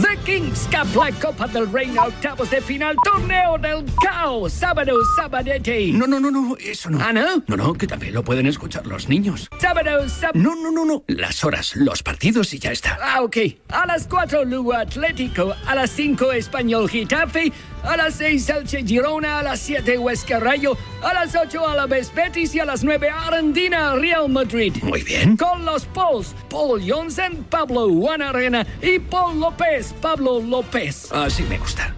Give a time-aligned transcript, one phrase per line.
[0.00, 5.90] The Kings Cup, la Copa del Reino, octavos de final, torneo del caos, sábado, sabadete.
[5.92, 7.00] No, no, no, no, eso no.
[7.02, 7.42] ¿Ah, no?
[7.48, 9.48] No, no, que también lo pueden escuchar los niños.
[9.58, 10.38] Sábado, sábado.
[10.38, 11.02] No, no, no, no.
[11.08, 12.96] Las horas, los partidos y ya está.
[13.02, 13.38] Ah, ok.
[13.70, 17.52] A las 4 Lugo Atlético, a las 5 Español Getafe,
[17.88, 22.54] a las 6 Elche Girona, a las 7 Huesca Rayo, a las 8 Alavés Betis
[22.54, 24.74] y a las 9 Arandina Real Madrid.
[24.82, 25.36] Muy bien.
[25.36, 31.10] Con los Pauls, Paul Johnson, Pablo Juan Arena y Paul López, Pablo López.
[31.12, 31.94] Así me gusta.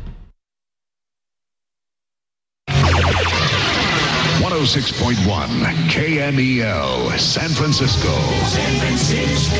[4.60, 5.16] 106.1
[5.88, 8.12] KMEL, San Francisco.
[8.46, 9.56] San Francisco.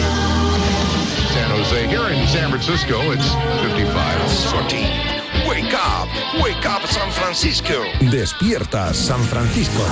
[1.32, 1.86] San Jose.
[1.86, 3.30] Here in San Francisco, it's
[3.62, 4.28] 55.
[4.28, 5.09] Sorty.
[5.50, 6.08] Wake up.
[6.40, 7.82] Wake up, San Francisco.
[8.08, 9.82] Despierta San Francisco.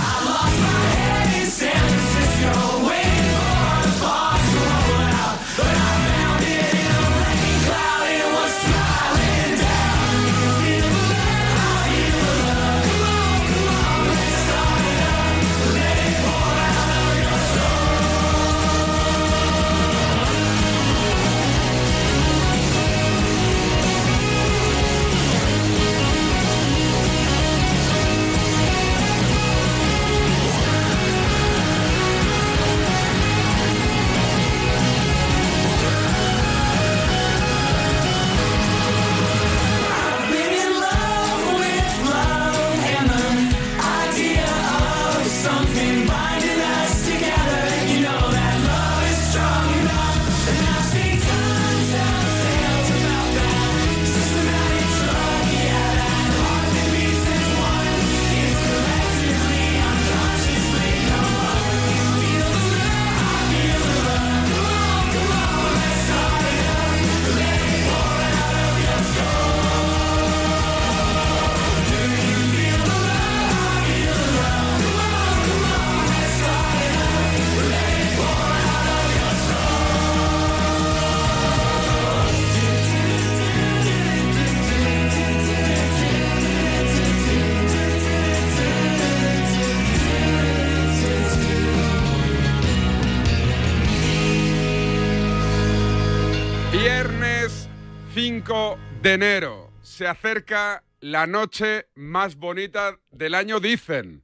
[99.08, 99.72] De enero.
[99.80, 104.22] Se acerca la noche más bonita del año, dicen.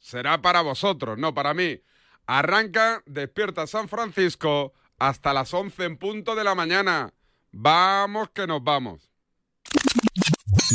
[0.00, 1.80] Será para vosotros, no para mí.
[2.26, 7.12] Arranca Despierta San Francisco hasta las 11 en punto de la mañana.
[7.52, 9.12] Vamos que nos vamos.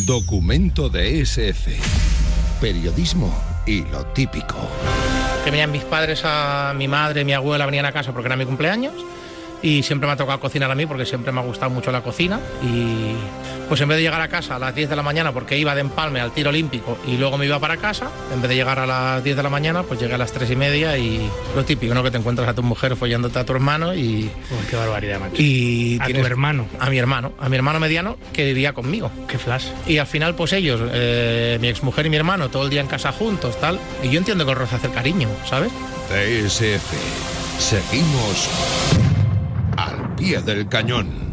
[0.07, 1.78] Documento de SF.
[2.62, 4.56] Periodismo y lo típico.
[5.44, 8.46] que venían mis padres, a mi madre, mi abuela venían a casa porque era mi
[8.46, 8.94] cumpleaños
[9.65, 12.01] y siempre me ha tocado cocinar a mí porque siempre me ha gustado mucho la
[12.01, 13.15] cocina y
[13.67, 15.73] pues en vez de llegar a casa a las 10 de la mañana porque iba
[15.73, 18.77] de empalme al tiro olímpico y luego me iba para casa, en vez de llegar
[18.77, 21.65] a las 10 de la mañana pues llegué a las 3 y media y lo
[21.65, 22.03] típico, ¿no?
[22.03, 24.29] Que te encuentras a tu mujer follándote a tu hermano y...
[24.51, 25.41] Uy, qué barbaridad, macho.
[25.41, 26.67] Y A tu hermano.
[26.79, 29.09] A mi hermano, a mi hermano mediano que vivía conmigo.
[29.27, 29.65] Qué flash.
[29.87, 32.87] Y al final, pues ellos, eh, mi exmujer y mi hermano, todo el día en
[32.87, 33.79] casa juntos, tal.
[34.03, 35.71] Y yo entiendo que os roza hacer cariño, ¿sabes?
[36.07, 36.93] TSF.
[37.57, 39.04] Seguimos
[39.77, 41.25] al pie del cañón.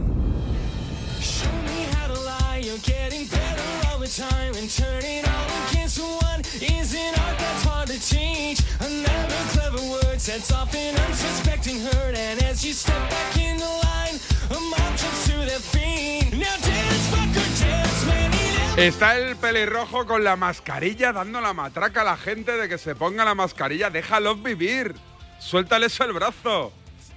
[18.77, 22.95] Está el pelirrojo con la mascarilla dando la matraca a la gente de que se
[22.95, 23.91] ponga la mascarilla.
[23.91, 24.95] Déjalos vivir.
[25.39, 26.73] Suéltales el brazo.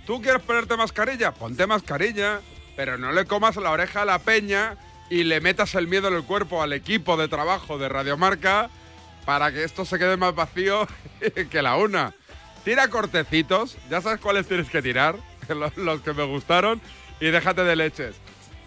[0.05, 1.31] ¿Tú quieres ponerte mascarilla?
[1.33, 2.41] Ponte mascarilla.
[2.75, 4.77] Pero no le comas la oreja a la peña
[5.09, 8.69] y le metas el miedo en el cuerpo al equipo de trabajo de Radiomarca
[9.25, 10.87] para que esto se quede más vacío
[11.49, 12.13] que la una.
[12.63, 15.15] Tira cortecitos, ya sabes cuáles tienes que tirar,
[15.49, 16.81] los, los que me gustaron,
[17.19, 18.15] y déjate de leches.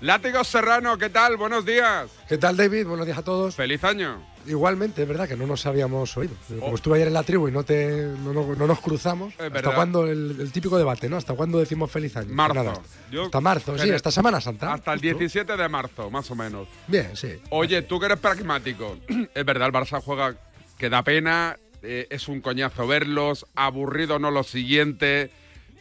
[0.00, 1.36] Látigo Serrano, ¿qué tal?
[1.36, 2.08] Buenos días.
[2.28, 2.86] ¿Qué tal, David?
[2.86, 3.56] Buenos días a todos.
[3.56, 4.22] Feliz año.
[4.46, 6.34] Igualmente, es verdad que no nos habíamos oído.
[6.60, 9.74] Como estuve ayer en la tribu y no, te, no, no- no nos cruzamos, ¿hasta
[9.74, 11.16] cuándo el, el típico debate, ¿no?
[11.16, 12.28] ¿Hasta cuándo decimos feliz año?
[12.32, 12.80] Marzo.
[13.10, 14.72] Yo- hasta marzo, sí, hasta Semana Santa.
[14.72, 16.68] Hasta el 17 de marzo, más o menos.
[16.86, 17.32] Bien, sí.
[17.50, 18.96] Oye, tú que eres pragmático,
[19.34, 20.36] es verdad, el Barça juega
[20.78, 25.32] que da pena, eh, es un coñazo verlos, aburrido no lo siguiente,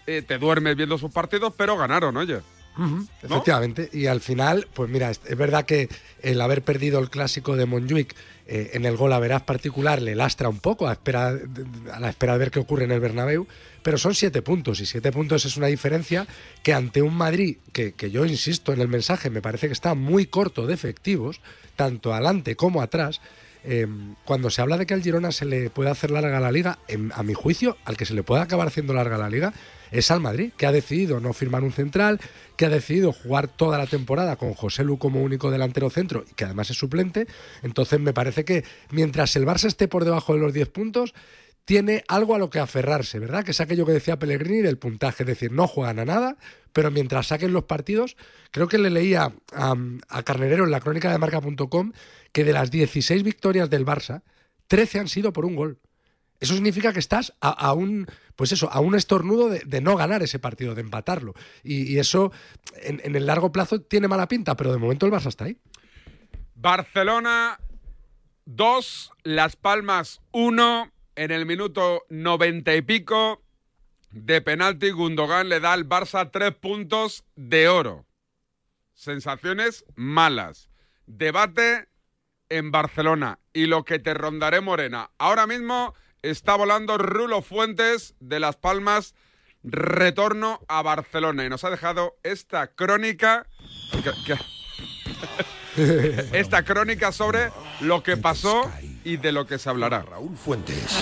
[0.08, 2.40] eh, te duermes viendo sus partidos, pero ganaron, oye.
[3.24, 3.90] Efectivamente.
[3.92, 5.90] Y al final, pues mira, es, verdad que
[6.22, 8.16] el haber perdido el clásico de Montjuic
[8.46, 11.36] eh, en el gol a verás particular le lastra un poco a, espera,
[11.92, 13.48] a la espera de ver qué ocurre en el Bernabéu,
[13.82, 16.28] pero son siete puntos y siete puntos es una diferencia
[16.64, 19.96] que ante un Madrid que, que yo insisto en el mensaje me parece que está
[19.96, 21.42] muy corto de efectivos,
[21.76, 23.22] tanto adelante como atrás.
[23.68, 23.86] Eh,
[24.26, 27.12] cuando se habla de que al Girona se le puede hacer larga la liga, en-
[27.14, 29.54] a mi juicio, al que se le puede acabar haciendo larga la liga
[29.92, 32.20] es al Madrid, que ha decidido no firmar un central,
[32.58, 36.34] que ha decidido jugar toda la temporada con José Lu como único delantero centro y
[36.34, 37.26] que además es suplente.
[37.64, 41.14] Entonces me parece que mientras el Barça esté por debajo de los 10 puntos,
[41.68, 43.44] tiene algo a lo que aferrarse, ¿verdad?
[43.44, 46.38] Que es aquello que decía Pellegrini del puntaje, es decir, no juegan a nada,
[46.72, 48.16] pero mientras saquen los partidos,
[48.52, 49.76] creo que le leía a,
[50.08, 51.92] a Carnerero en la crónica de marca.com
[52.32, 54.22] que de las 16 victorias del Barça,
[54.68, 55.82] 13 han sido por un gol.
[56.40, 60.40] Eso significa que estás a, un, pues eso, a un estornudo de, no ganar ese
[60.40, 61.34] partido, de empatarlo.
[61.64, 62.32] Y, y eso
[62.82, 65.58] en, en el largo plazo tiene mala pinta, pero de momento el Barça está ahí.
[66.56, 67.60] Barcelona
[68.46, 73.44] 2, Las Palmas 1, en el minuto 90 y pico
[74.12, 78.06] de penalti Gundogan le da al Barça tres puntos de oro.
[78.94, 80.70] Sensaciones malas.
[81.08, 81.90] Debate
[82.50, 85.10] en Barcelona y lo que te rondaré Morena.
[85.18, 89.16] Ahora mismo está volando Rulo Fuentes de Las Palmas,
[89.64, 93.48] retorno a Barcelona y nos ha dejado esta crónica
[93.92, 94.58] que- que-
[96.40, 98.72] esta crónica sobre lo que pasó
[99.08, 100.02] y de lo que se hablará.
[100.02, 101.02] Raúl Fuentes.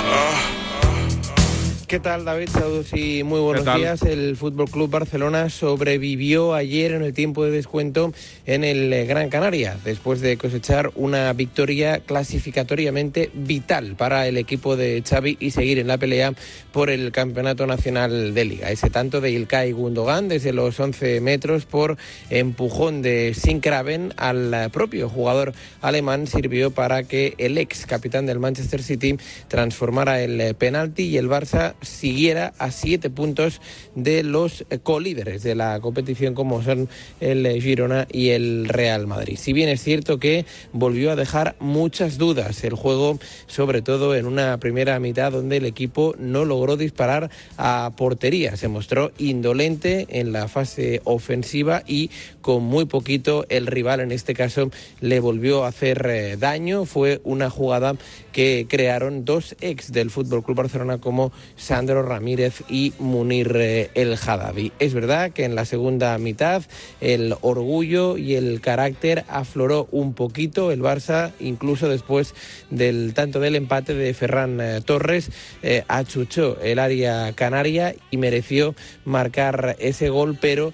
[1.87, 2.49] ¿Qué tal, David?
[2.49, 4.01] Saludos y muy buenos días.
[4.01, 8.11] El Fútbol Club Barcelona sobrevivió ayer en el tiempo de descuento
[8.47, 15.03] en el Gran Canaria, después de cosechar una victoria clasificatoriamente vital para el equipo de
[15.07, 16.33] Xavi y seguir en la pelea
[16.71, 18.71] por el Campeonato Nacional de Liga.
[18.71, 21.97] Ese tanto de Ilkay Gundogan desde los 11 metros por
[22.31, 28.81] empujón de Sinkraven al propio jugador alemán sirvió para que el ex capitán del Manchester
[28.81, 29.17] City
[29.49, 33.61] transformara el penalti y el Barça siguiera a siete puntos
[33.95, 36.89] de los eh, colíderes de la competición como son
[37.19, 39.37] el eh, Girona y el Real Madrid.
[39.37, 44.25] Si bien es cierto que volvió a dejar muchas dudas el juego, sobre todo en
[44.25, 48.57] una primera mitad donde el equipo no logró disparar a portería.
[48.57, 52.09] Se mostró indolente en la fase ofensiva y
[52.41, 54.69] con muy poquito el rival en este caso
[55.01, 56.85] le volvió a hacer eh, daño.
[56.85, 57.95] Fue una jugada
[58.31, 61.31] que crearon dos ex del Fútbol Club Barcelona como
[61.65, 64.71] Sandro Ramírez y Munir eh, El Haddadi.
[64.77, 66.61] Es verdad que en la segunda mitad
[67.01, 72.35] el orgullo y el carácter afloró un poquito el Barça, incluso después
[72.69, 75.31] del tanto del empate de Ferran eh, Torres,
[75.63, 80.71] eh, achuchó el área canaria y mereció marcar ese gol, pero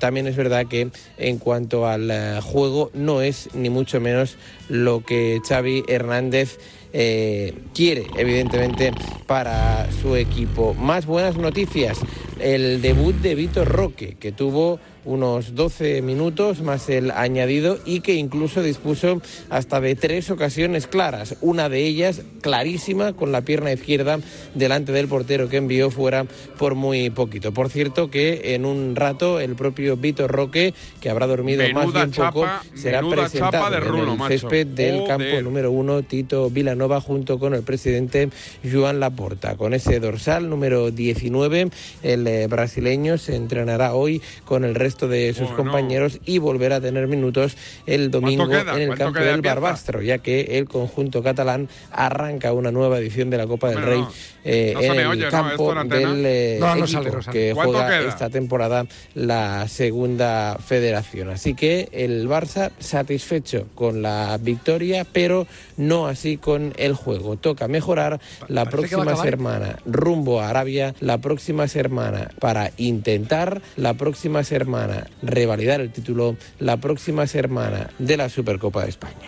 [0.00, 4.36] también es verdad que en cuanto al juego no es ni mucho menos
[4.68, 6.58] lo que Xavi Hernández
[6.92, 8.92] eh, quiere, evidentemente,
[9.26, 10.74] para su equipo.
[10.74, 11.98] Más buenas noticias.
[12.38, 18.14] El debut de Vitor Roque, que tuvo unos 12 minutos más el añadido y que
[18.14, 24.18] incluso dispuso hasta de tres ocasiones claras, una de ellas clarísima con la pierna izquierda
[24.54, 26.26] delante del portero que envió fuera
[26.58, 27.52] por muy poquito.
[27.52, 32.10] Por cierto que en un rato el propio Vitor Roque, que habrá dormido más bien
[32.10, 34.28] poco, chapa, será menuda presentado de en el macho.
[34.28, 35.08] césped del Joder.
[35.08, 38.30] campo número uno Tito Vilanova junto con el presidente
[38.70, 39.56] Joan Laporta.
[39.56, 41.70] Con ese dorsal número 19,
[42.02, 45.56] el eh, brasileño se entrenará hoy con el resto de sus Bueno.
[45.56, 47.56] compañeros y volverá a tener minutos
[47.86, 49.40] el domingo en el ¿Cuánto campo del?
[49.42, 54.00] Barbastro, ya que el conjunto catalán arranca una nueva edición de la Copa del Rey
[54.00, 54.12] no.
[54.44, 58.08] eh, No en el campo del eh, equipo sale, que ¿Cuánto juega queda?
[58.08, 61.30] esta temporada la segunda federación.
[61.30, 67.36] Así que el Barça satisfecho con la victoria, pero no así con el juego.
[67.36, 73.94] Toca mejorar la parece próxima semana rumbo a Arabia, la próxima semana para intentar, la
[73.94, 74.79] próxima semana
[75.22, 79.26] revalidar el título, la próxima semana de la Supercopa de España.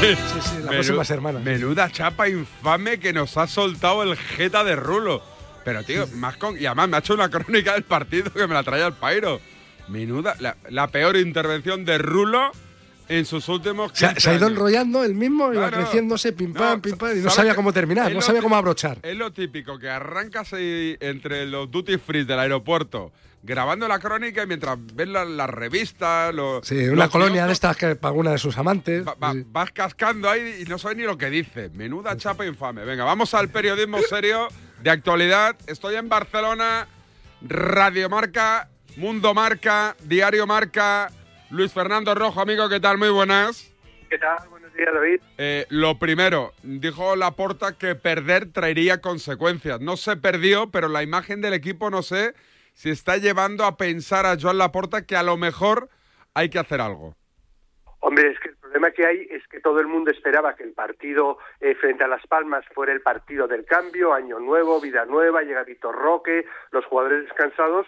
[0.00, 1.38] Sí, sí, la Menu- próxima semana.
[1.40, 5.22] Menuda chapa infame que nos ha soltado el jeta de Rulo.
[5.64, 6.56] Pero, tío, más con.
[6.60, 9.40] Y además me ha hecho una crónica del partido que me la traía el Pairo.
[9.88, 10.36] Menuda.
[10.38, 12.52] La, la peor intervención de Rulo
[13.08, 15.84] en sus últimos Se, ha- 15 se ha ido enrollando él mismo, iba Claro.
[15.84, 18.56] creciéndose, pim pam, No, pim pam, y no ¿sabes sabía cómo terminar, no sabía cómo
[18.56, 18.98] abrochar.
[19.02, 24.42] Es lo típico, que arrancas ahí entre los duty free del aeropuerto grabando la crónica
[24.42, 26.66] y mientras ves las la revistas, los.
[26.66, 29.06] Sí, una los colonia de estas que para una de sus amantes.
[29.06, 29.44] va- va- Sí.
[29.46, 31.70] vas cascando ahí y no sabes ni lo que dice.
[31.70, 32.84] Menuda chapa infame.
[32.84, 34.48] Venga, vamos al periodismo serio
[34.82, 35.56] de actualidad.
[35.68, 36.88] Estoy en Barcelona.
[37.40, 41.10] Radio Marca, Mundo Marca, Diario Marca.
[41.50, 42.98] Luis Fernando Rojo, amigo, ¿qué tal?
[42.98, 43.74] Muy buenas.
[44.10, 44.36] ¿Qué tal?
[44.50, 45.20] Buenos días, David.
[45.38, 49.80] Eh, lo primero, dijo Laporta que perder traería consecuencias.
[49.80, 52.34] No se perdió, pero la imagen del equipo no sé
[52.74, 55.88] si está llevando a pensar a Joan Laporta que a lo mejor
[56.34, 57.14] hay que hacer algo.
[58.00, 60.72] Hombre, es que el problema que hay es que todo el mundo esperaba que el
[60.72, 65.42] partido eh, frente a Las Palmas fuera el partido del cambio, año nuevo, vida nueva,
[65.42, 67.86] llega Víctor Roque, los jugadores descansados,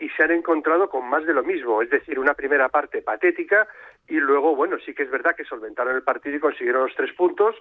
[0.00, 3.68] y se han encontrado con más de lo mismo, es decir, una primera parte patética
[4.08, 7.12] y luego, bueno, sí que es verdad que solventaron el partido y consiguieron los tres
[7.12, 7.54] puntos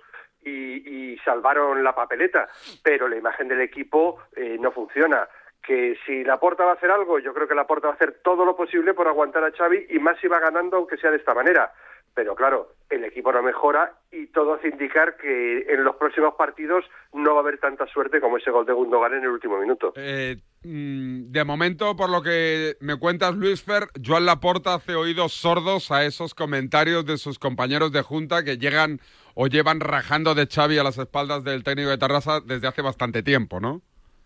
[0.43, 2.47] y, salvaron la papeleta,
[2.81, 5.27] pero la imagen del equipo eh, no funciona
[5.61, 7.95] que si la Porta va a hacer algo, yo creo que la Porta va a
[7.95, 11.11] hacer todo lo posible por aguantar a Xavi y más si va ganando aunque sea
[11.11, 11.73] de esta manera.
[12.15, 16.85] Pero claro, el equipo no mejora y todo hace indicar que en los próximos partidos
[17.13, 19.93] no va a haber tanta suerte como ese gol de Gundogan en el último minuto.
[19.95, 25.33] Eh, mm, de momento, por lo que me cuentas, Luis Fer, Joan Laporta hace oídos
[25.33, 28.99] sordos a esos comentarios de sus compañeros de Junta que llegan
[29.35, 33.21] o llevan rajando de Xavi a las espaldas del técnico de Tarrasa desde hace bastante
[33.23, 33.81] tiempo, ¿no?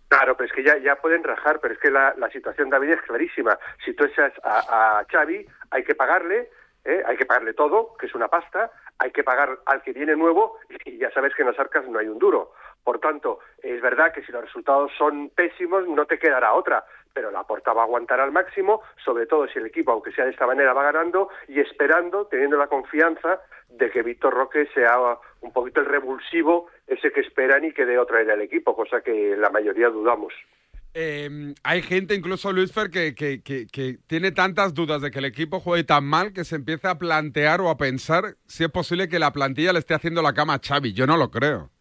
[0.07, 2.91] Claro, pero es que ya, ya pueden rajar, pero es que la, la situación, David,
[2.91, 3.57] es clarísima.
[3.83, 6.49] Si tú echas a, a Xavi, hay que pagarle,
[6.85, 7.03] ¿eh?
[7.05, 10.57] hay que pagarle todo, que es una pasta, hay que pagar al que viene nuevo
[10.85, 12.53] y ya sabes que en las arcas no hay un duro.
[12.83, 17.31] Por tanto, es verdad que si los resultados son pésimos, no te quedará otra, pero
[17.31, 20.31] la porta va a aguantar al máximo, sobre todo si el equipo, aunque sea de
[20.31, 24.97] esta manera, va ganando y esperando, teniendo la confianza de que Víctor Roque sea
[25.41, 29.01] un poquito el revulsivo, ese que esperan y que dé otra idea al equipo, cosa
[29.01, 30.33] que la mayoría dudamos.
[30.95, 35.25] Eh, hay gente, incluso Luis Fer, que, que, que, tiene tantas dudas de que el
[35.25, 39.09] equipo juegue tan mal que se empieza a plantear o a pensar si es posible
[39.09, 40.93] que la plantilla le esté haciendo la cama a Xavi.
[40.93, 41.71] Yo no lo creo.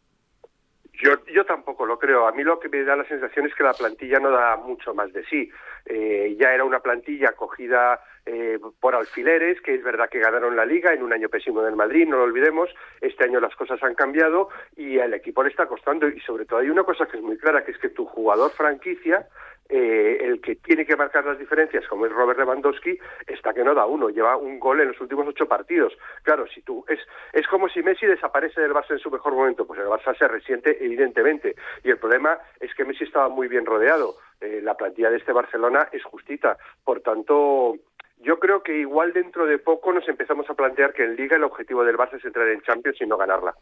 [1.03, 2.27] Yo, yo tampoco lo creo.
[2.27, 4.95] A mí lo que me da la sensación es que la plantilla no da mucho
[4.95, 5.51] más de sí.
[5.85, 10.65] Eh, ya era una plantilla cogida eh, por alfileres, que es verdad que ganaron la
[10.65, 13.95] liga en un año pésimo del Madrid, no lo olvidemos, este año las cosas han
[13.95, 17.23] cambiado y al equipo le está costando y sobre todo hay una cosa que es
[17.23, 19.27] muy clara, que es que tu jugador franquicia
[19.69, 23.75] eh, el que tiene que marcar las diferencias, como es Robert Lewandowski, está que no
[23.75, 25.97] da uno, lleva un gol en los últimos ocho partidos.
[26.25, 26.99] Claro, si tú es
[27.33, 30.29] es como si Messi desaparece del Barça en su mejor momento, pues el Barça se
[30.29, 31.55] resiente evidentemente.
[31.83, 34.17] Y el problema es que Messi estaba muy bien rodeado.
[34.43, 37.77] Eh, la plantilla de este Barcelona es justita, por tanto
[38.23, 41.45] yo creo que igual dentro de poco nos empezamos a plantear que en Liga el
[41.45, 43.55] objetivo del Barça es entrar en Champions y no ganarla.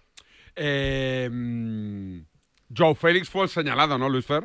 [0.54, 1.28] Eh,
[2.76, 4.44] Joe Félix fue el señalado, ¿no, Luis Fer?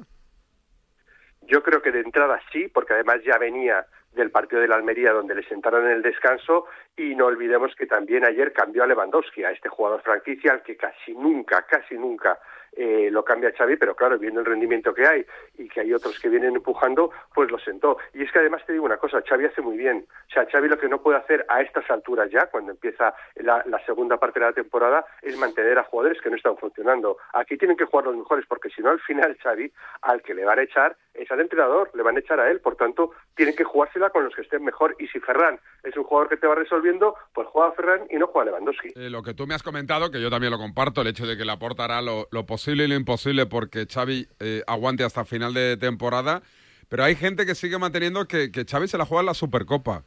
[1.42, 5.12] Yo creo que de entrada sí, porque además ya venía del partido de la Almería
[5.12, 9.44] donde le sentaron en el descanso y no olvidemos que también ayer cambió a Lewandowski,
[9.44, 12.40] a este jugador franquicia al que casi nunca, casi nunca
[12.75, 15.25] eh, lo cambia Xavi, pero claro, viendo el rendimiento que hay
[15.58, 17.98] y que hay otros que vienen empujando, pues lo sentó.
[18.13, 20.05] Y es que además te digo una cosa, Xavi hace muy bien.
[20.29, 23.63] O sea, Xavi lo que no puede hacer a estas alturas ya, cuando empieza la,
[23.86, 27.17] segunda parte de la temporada, es mantener a jugadores que no están funcionando.
[27.34, 30.44] Aquí tienen que jugar los mejores, porque si no, al final Xavi, al que le
[30.44, 32.60] van a echar, es al entrenador, le van a echar a él.
[32.60, 34.96] Por tanto, tienen que jugársela con los que estén mejor.
[35.00, 38.28] Y si Ferran es un jugador que te va resolviendo, pues juega Ferran y no
[38.28, 38.90] juega Lewandowski.
[38.96, 41.38] Eh, lo que tú me has comentado, que yo también lo comparto, el hecho de
[41.38, 45.54] que le aportará lo, lo posible y lo imposible porque Xavi eh, aguante hasta final
[45.54, 46.42] de temporada.
[46.90, 50.04] Pero hay gente que sigue manteniendo que, que Xavi se la juega en la Supercopa.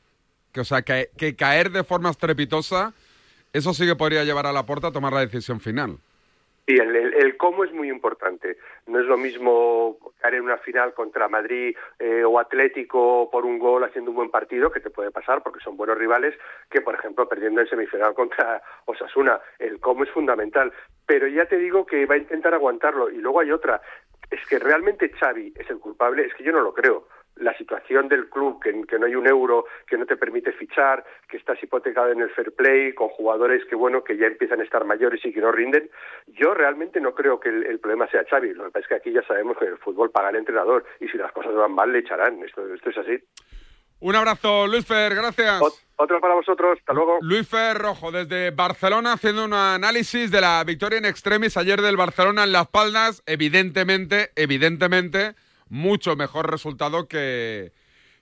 [0.52, 2.94] Que, o sea, que, que caer de forma estrepitosa,
[3.52, 5.98] eso sí que podría llevar a la puerta a tomar la decisión final.
[6.68, 8.58] Sí, el, cómo es muy importante.
[8.86, 13.58] No es lo mismo caer en una final contra Madrid eh, o Atlético por un
[13.58, 16.34] gol haciendo un buen partido, que te puede pasar porque son buenos rivales,
[16.68, 19.40] que por ejemplo perdiendo en semifinal contra Osasuna.
[19.58, 20.70] El cómo es fundamental.
[21.06, 23.08] Pero ya te digo que va a intentar aguantarlo.
[23.08, 23.80] Y luego hay otra.
[24.30, 27.06] Es que realmente Xavi es el culpable, es que yo no lo creo
[27.40, 31.36] la situación del club, que, no hay un euro, que no te permite fichar, que
[31.36, 34.84] estás hipotecado en el fair play, con jugadores que bueno, que ya empiezan a estar
[34.84, 35.90] mayores y que no rinden,
[36.26, 38.54] yo realmente no creo que el, problema sea Xavi.
[38.54, 41.08] Lo que pasa es que aquí ya sabemos que el fútbol paga el entrenador y
[41.08, 42.42] si las cosas van mal le echarán.
[42.42, 43.22] Esto, esto es así.
[44.00, 45.60] Un abrazo, Luis Fer, gracias.
[45.96, 47.18] otro para vosotros, hasta luego.
[47.20, 51.96] Luis Fer Rojo, desde Barcelona, haciendo un análisis de la victoria en extremis ayer del
[51.96, 53.24] Barcelona en Las Palmas.
[53.26, 55.34] Evidentemente, evidentemente,
[55.70, 57.72] mucho mejor resultado que,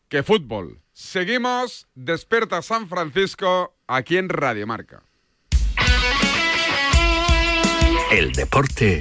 [0.09, 0.81] que fútbol.
[0.93, 5.03] Seguimos, despierta San Francisco, aquí en Radio Marca.
[8.11, 9.01] El deporte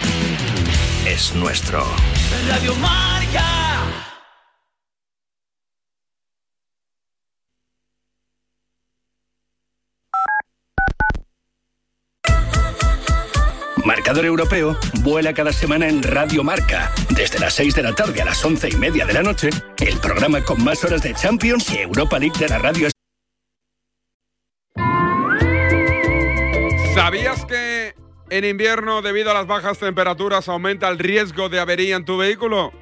[1.05, 1.85] es nuestro.
[2.47, 3.14] Radio Marca.
[14.05, 16.91] Marcador Europeo vuela cada semana en Radio Marca.
[17.09, 19.97] Desde las 6 de la tarde a las 11 y media de la noche, el
[19.97, 22.87] programa con más horas de Champions y Europa League de la radio.
[26.93, 27.95] ¿Sabías que
[28.29, 32.73] en invierno, debido a las bajas temperaturas, aumenta el riesgo de avería en tu vehículo?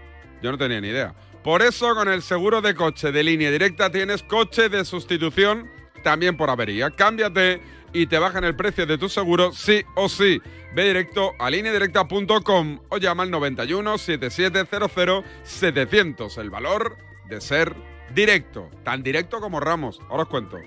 [0.42, 1.16] Yo no tenía ni idea.
[1.42, 5.72] Por eso, con el seguro de coche de línea directa tienes coche de sustitución
[6.04, 6.92] también por avería.
[6.92, 7.62] Cámbiate
[7.94, 10.42] y te bajan el precio de tu seguro sí o sí.
[10.76, 16.38] Ve directo a lineadirecta.com o llama al 91 7700 700.
[16.38, 16.98] El valor
[17.30, 17.76] de ser
[18.14, 20.00] directo, tan directo como Ramos.
[20.10, 20.58] Ahora os cuento.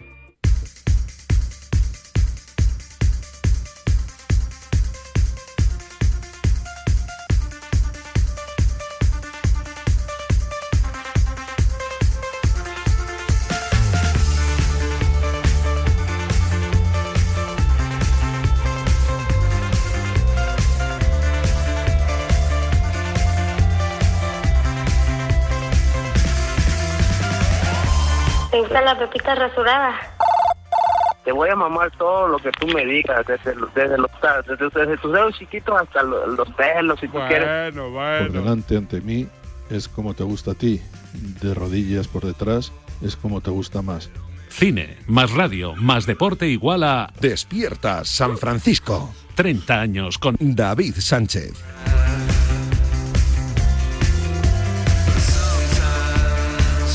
[28.77, 29.95] Gustan las pepitas rasuradas?
[31.25, 34.11] Te voy a mamar todo lo que tú me digas, desde, desde los
[34.47, 37.75] desde, desde tus dedos chiquitos hasta los, los pelos, si tú quieres.
[37.75, 39.27] Bueno, Por delante ante mí
[39.71, 40.81] es como te gusta a ti.
[41.43, 44.11] De rodillas por detrás es como te gusta más.
[44.49, 49.13] Cine, más radio, más deporte igual a Despierta San Francisco.
[49.35, 51.76] 30 años con David Sánchez.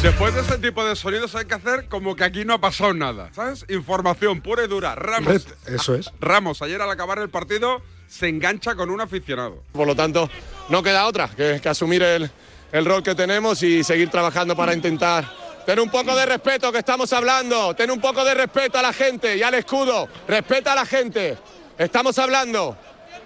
[0.01, 2.91] Después de ese tipo de sonidos hay que hacer como que aquí no ha pasado
[2.91, 3.65] nada, ¿sabes?
[3.69, 4.95] Información pura y dura.
[4.95, 6.09] Ramos, Eso es.
[6.19, 9.61] Ramos ayer al acabar el partido se engancha con un aficionado.
[9.71, 10.27] Por lo tanto,
[10.69, 12.31] no queda otra que, que asumir el,
[12.71, 15.23] el rol que tenemos y seguir trabajando para intentar
[15.67, 18.93] tener un poco de respeto que estamos hablando, tener un poco de respeto a la
[18.93, 21.37] gente y al escudo, respeta a la gente,
[21.77, 22.75] estamos hablando.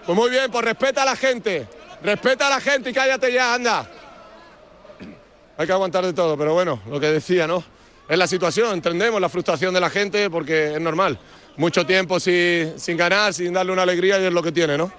[0.05, 1.67] Pues muy bien, pues respeta a la gente,
[2.03, 3.89] respeta a la gente y cállate ya, anda.
[5.57, 7.63] Hay que aguantar de todo, pero bueno, lo que decía, ¿no?
[8.07, 11.17] Es la situación, entendemos la frustración de la gente porque es normal.
[11.57, 14.91] Mucho tiempo sin, sin ganar, sin darle una alegría y es lo que tiene, ¿no?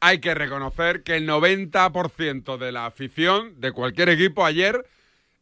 [0.00, 4.84] Hay que reconocer que el 90% de la afición de cualquier equipo ayer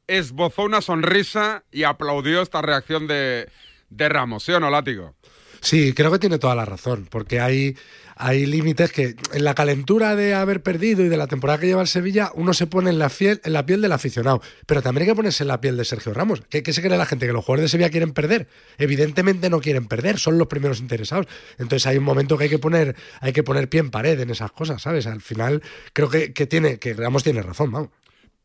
[0.07, 3.49] esbozó una sonrisa y aplaudió esta reacción de,
[3.91, 5.15] de Ramos, ¿sí o no, Látigo?
[5.61, 7.77] Sí, creo que tiene toda la razón, porque hay,
[8.17, 11.83] hay límites que en la calentura de haber perdido y de la temporada que lleva
[11.83, 15.09] el Sevilla, uno se pone en la, en la piel del aficionado, pero también hay
[15.09, 16.43] que ponerse en la piel de Sergio Ramos.
[16.49, 17.27] ¿Qué, qué se cree la gente?
[17.27, 18.49] ¿Que los jugadores de Sevilla quieren perder?
[18.79, 21.27] Evidentemente no quieren perder, son los primeros interesados.
[21.59, 24.31] Entonces hay un momento que hay que poner, hay que poner pie en pared en
[24.31, 25.07] esas cosas, ¿sabes?
[25.07, 27.91] Al final creo que, que tiene, que Ramos tiene razón, vamos.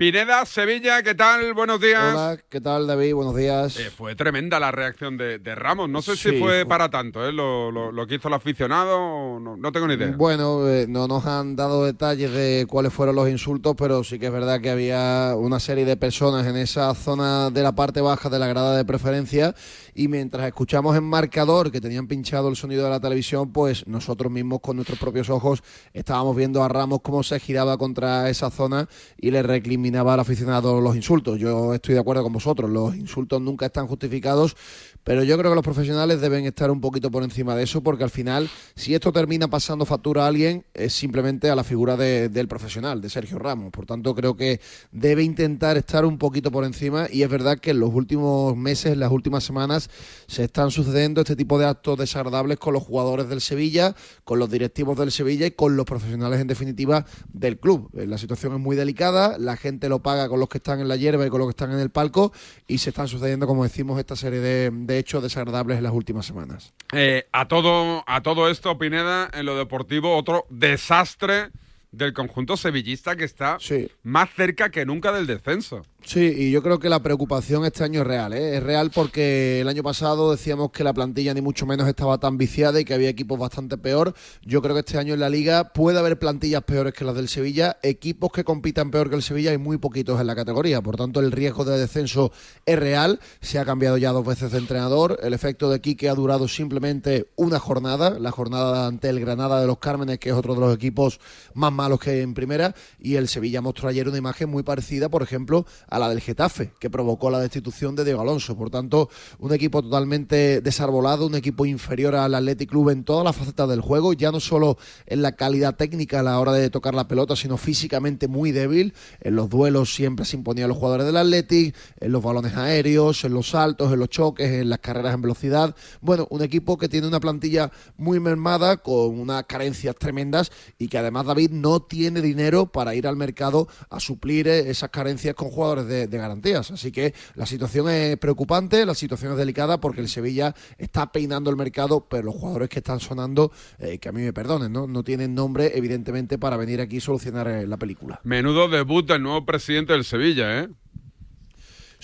[0.05, 1.53] Pineda, Sevilla, ¿qué tal?
[1.53, 2.15] Buenos días.
[2.15, 3.13] Hola, ¿qué tal David?
[3.13, 3.77] Buenos días.
[3.79, 5.91] Eh, fue tremenda la reacción de, de Ramos.
[5.91, 7.31] No sé Sí, si fue fue- para tanto, ¿eh?
[7.31, 10.11] Lo, lo- lo que hizo el aficionado, no, no tengo ni idea.
[10.17, 14.25] Bueno, eh, no nos han dado detalles de cuáles fueron los insultos, pero sí que
[14.25, 18.27] es verdad que había una serie de personas en esa zona de la parte baja
[18.27, 19.53] de la grada de preferencia
[19.93, 24.31] y mientras escuchamos en marcador que tenían pinchado el sonido de la televisión, pues nosotros
[24.31, 25.61] mismos con nuestros propios ojos
[25.93, 30.81] estábamos viendo a Ramos cómo se giraba contra esa zona y le recriminaba al aficionado
[30.81, 31.39] los insultos.
[31.39, 34.55] Yo estoy de acuerdo con vosotros, los insultos nunca están justificados,
[35.03, 38.03] pero yo creo que los profesionales deben estar un poquito por encima de eso, porque
[38.03, 42.29] al final, si esto termina pasando factura a alguien, es simplemente a la figura de-
[42.29, 43.71] del profesional, de Sergio Ramos.
[43.71, 44.59] Por tanto, creo que
[44.91, 48.93] debe intentar estar un poquito por encima, y es verdad que en los últimos meses,
[48.93, 49.89] en las últimas semanas,
[50.27, 54.49] se están sucediendo este tipo de actos desagradables con los jugadores del Sevilla, con los
[54.49, 57.89] directivos del Sevilla y con los profesionales, en definitiva, del club.
[57.97, 60.87] Eh, La situación es muy delicada, la gente lo paga con los que están en
[60.87, 62.31] la hierba y con los que están en el palco,
[62.67, 66.25] y se están sucediendo, como decimos, esta serie de, de hechos desagradables en las últimas
[66.25, 66.73] semanas.
[66.93, 71.51] Eh, a, todo, a todo esto, Pineda, en lo deportivo, otro desastre
[71.91, 73.57] del conjunto sevillista que está
[74.03, 75.85] más cerca que nunca del descenso.
[76.03, 78.33] Sí, y yo creo que la preocupación este año es real.
[78.33, 78.57] ¿eh?
[78.57, 82.37] Es real porque el año pasado decíamos que la plantilla ni mucho menos estaba tan
[82.37, 84.15] viciada y que había equipos bastante peor.
[84.41, 87.29] Yo creo que este año en la liga puede haber plantillas peores que las del
[87.29, 87.77] Sevilla.
[87.83, 90.81] Equipos que compitan peor que el Sevilla hay muy poquitos en la categoría.
[90.81, 92.31] Por tanto, el riesgo de descenso
[92.65, 93.19] es real.
[93.39, 95.19] Se ha cambiado ya dos veces de entrenador.
[95.21, 98.19] El efecto de Quique ha durado simplemente una jornada.
[98.19, 101.19] La jornada ante el Granada de los Cármenes, que es otro de los equipos
[101.53, 102.73] más malos que en primera.
[102.99, 106.71] Y el Sevilla mostró ayer una imagen muy parecida, por ejemplo, a la del Getafe,
[106.79, 108.57] que provocó la destitución de Diego Alonso.
[108.57, 113.35] Por tanto, un equipo totalmente desarbolado, un equipo inferior al Athletic Club en todas las
[113.35, 116.95] facetas del juego, ya no solo en la calidad técnica a la hora de tocar
[116.95, 118.93] la pelota, sino físicamente muy débil.
[119.19, 123.33] En los duelos siempre se imponían los jugadores del Athletic, en los balones aéreos, en
[123.33, 125.75] los saltos, en los choques, en las carreras en velocidad.
[125.99, 130.97] Bueno, un equipo que tiene una plantilla muy mermada, con unas carencias tremendas y que
[130.97, 135.49] además David no tiene dinero para ir al mercado a suplir eh, esas carencias con
[135.49, 136.71] jugadores de, de garantías.
[136.71, 141.49] Así que la situación es preocupante, la situación es delicada porque el Sevilla está peinando
[141.49, 144.87] el mercado, pero los jugadores que están sonando, eh, que a mí me perdonen, ¿no?
[144.87, 148.19] no tienen nombre evidentemente para venir aquí y solucionar eh, la película.
[148.23, 150.69] Menudo debut del nuevo presidente del Sevilla, ¿eh?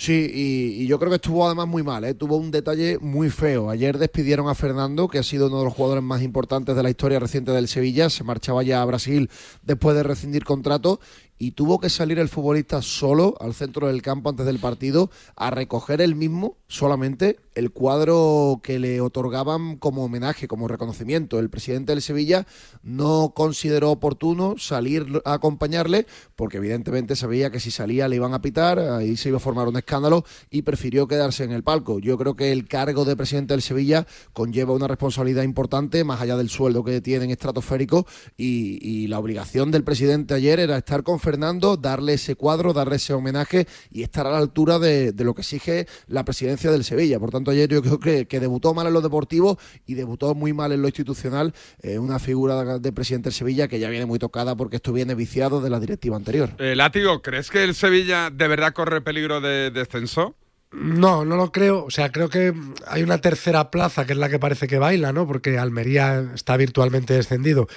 [0.00, 2.14] Sí, y, y yo creo que estuvo además muy mal, ¿eh?
[2.14, 3.68] tuvo un detalle muy feo.
[3.68, 6.90] Ayer despidieron a Fernando, que ha sido uno de los jugadores más importantes de la
[6.90, 9.28] historia reciente del Sevilla, se marchaba ya a Brasil
[9.64, 11.00] después de rescindir contrato
[11.38, 15.50] y tuvo que salir el futbolista solo al centro del campo antes del partido a
[15.50, 21.40] recoger él mismo solamente el cuadro que le otorgaban como homenaje, como reconocimiento.
[21.40, 22.46] El presidente del Sevilla
[22.84, 28.40] no consideró oportuno salir a acompañarle porque evidentemente sabía que si salía le iban a
[28.40, 31.98] pitar, ahí se iba a formar un escándalo y prefirió quedarse en el palco.
[31.98, 36.36] Yo creo que el cargo de presidente del Sevilla conlleva una responsabilidad importante más allá
[36.36, 41.18] del sueldo que tienen estratosférico y, y la obligación del presidente ayer era estar con
[41.18, 45.34] Fernando, darle ese cuadro, darle ese homenaje y estar a la altura de, de lo
[45.34, 47.18] que exige la presidencia del Sevilla.
[47.18, 50.52] Por tanto, ayer yo creo que, que debutó mal en lo deportivo y debutó muy
[50.52, 54.18] mal en lo institucional eh, una figura de presidente del Sevilla que ya viene muy
[54.18, 56.50] tocada porque esto viene viciado de la directiva anterior.
[56.58, 60.36] Eh, Látigo, ¿crees que el Sevilla de verdad corre peligro de descenso?
[60.70, 61.84] No, no lo creo.
[61.84, 62.52] O sea, creo que
[62.86, 65.26] hay una tercera plaza que es la que parece que baila, ¿no?
[65.26, 67.68] Porque Almería está virtualmente descendido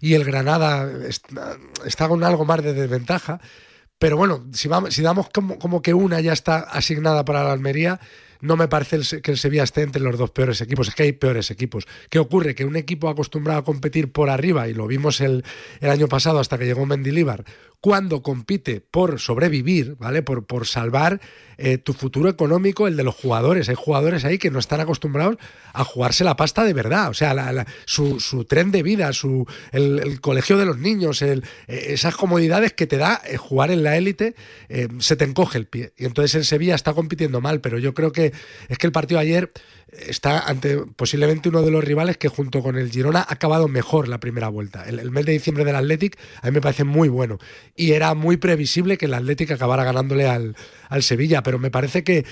[0.00, 3.40] y el Granada está, está con algo más de desventaja.
[3.98, 7.52] Pero bueno, si, vamos, si damos como, como, que una ya está asignada para la
[7.52, 8.00] Almería,
[8.42, 10.88] no me parece que el Sevilla esté entre los dos peores equipos.
[10.88, 11.86] Es que hay peores equipos.
[12.10, 12.54] ¿Qué ocurre?
[12.54, 15.44] Que un equipo acostumbrado a competir por arriba, y lo vimos el,
[15.80, 17.44] el año pasado hasta que llegó Mendilíbar,
[17.80, 20.22] cuando compite por sobrevivir, ¿vale?
[20.22, 21.20] Por, por salvar
[21.58, 23.68] eh, tu futuro económico, el de los jugadores.
[23.68, 25.36] Hay jugadores ahí que no están acostumbrados
[25.72, 27.10] a jugarse la pasta de verdad.
[27.10, 31.22] O sea, la, la, su, su, tren de vida, su, el, colegio de los niños,
[31.22, 34.34] eh, esas comodidades que te da eh, jugar en la élite,
[34.68, 35.92] eh, se te encoge el pie.
[35.96, 38.31] Y entonces el Sevilla está compitiendo mal, pero yo creo que
[38.68, 39.52] es que el partido ayer
[39.92, 44.08] está ante posiblemente uno de los rivales que junto con el Girona ha acabado mejor
[44.08, 44.84] la primera vuelta.
[44.88, 47.38] El, el, mes de diciembre del Athletic a mí me parece muy bueno
[47.76, 50.56] y era muy previsible que el Athletic acabara ganándole al,
[50.88, 52.24] al Sevilla, pero me parece que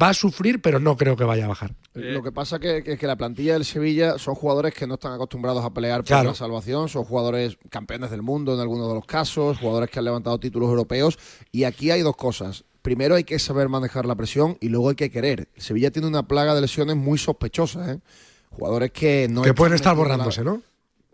[0.00, 1.74] va a sufrir, pero no creo que vaya a bajar.
[1.94, 5.12] Lo que pasa que, que, que la plantilla del Sevilla son jugadores que no están
[5.12, 6.30] acostumbrados a pelear por claro.
[6.30, 10.04] la salvación, son jugadores campeones del mundo en algunos de los casos, jugadores que han
[10.04, 11.18] levantado títulos europeos
[11.50, 14.96] y aquí hay dos cosas primero hay que saber manejar la presión y luego hay
[14.96, 15.48] que querer.
[15.54, 18.00] El Sevilla tiene una plaga de lesiones muy sospechosas, ¿eh?
[18.50, 19.42] Jugadores que no...
[19.42, 20.44] Que pueden estar borrándose.
[20.44, 20.60] ¿no?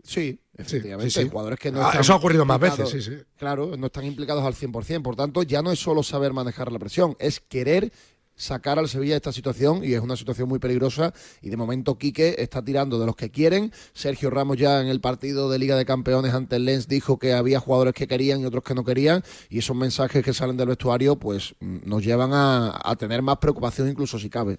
[0.03, 1.11] Sí, efectivamente.
[1.11, 1.29] Sí, sí.
[1.29, 3.13] Jugadores que no ah, eso ha ocurrido más veces, sí, sí.
[3.37, 5.01] Claro, no están implicados al 100%.
[5.01, 7.93] Por tanto, ya no es solo saber manejar la presión, es querer
[8.39, 11.97] sacar al Sevilla de esta situación y es una situación muy peligrosa y de momento
[11.97, 13.71] Quique está tirando de los que quieren.
[13.93, 17.33] Sergio Ramos ya en el partido de Liga de Campeones ante el Lens dijo que
[17.33, 20.69] había jugadores que querían y otros que no querían y esos mensajes que salen del
[20.69, 24.57] vestuario pues nos llevan a, a tener más preocupación incluso si cabe.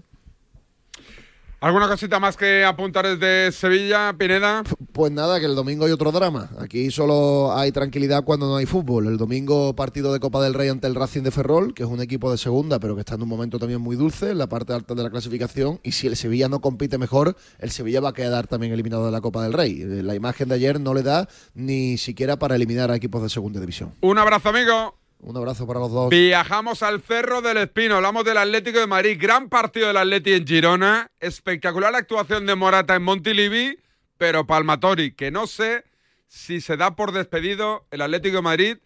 [1.62, 4.62] ¿Alguna cosita más que apuntar desde Sevilla, Pineda?
[4.92, 6.48] Pues nada, que el domingo hay otro drama.
[6.58, 9.06] Aquí solo hay tranquilidad cuando no hay fútbol.
[9.08, 12.00] El domingo partido de Copa del Rey ante el Racing de Ferrol, que es un
[12.00, 14.72] equipo de segunda, pero que está en un momento también muy dulce, en la parte
[14.72, 15.80] alta de la clasificación.
[15.82, 19.12] Y si el Sevilla no compite mejor, el Sevilla va a quedar también eliminado de
[19.12, 19.84] la Copa del Rey.
[19.84, 23.60] La imagen de ayer no le da ni siquiera para eliminar a equipos de segunda
[23.60, 23.92] división.
[24.00, 24.99] Un abrazo, amigo.
[25.22, 26.11] Un abrazo para los dos.
[26.11, 30.46] Viajamos al Cerro del Espino, hablamos del Atlético de Madrid, gran partido del Atlético en
[30.46, 33.78] Girona, espectacular actuación de Morata en Montilivi,
[34.16, 35.85] pero Palmatori, que no sé
[36.26, 38.78] si se da por despedido el Atlético de Madrid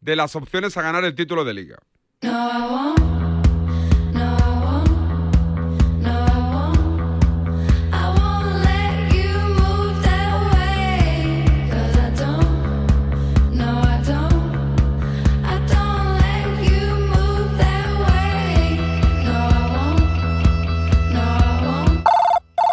[0.00, 1.78] de las opciones a ganar el título de liga.
[2.22, 3.11] No.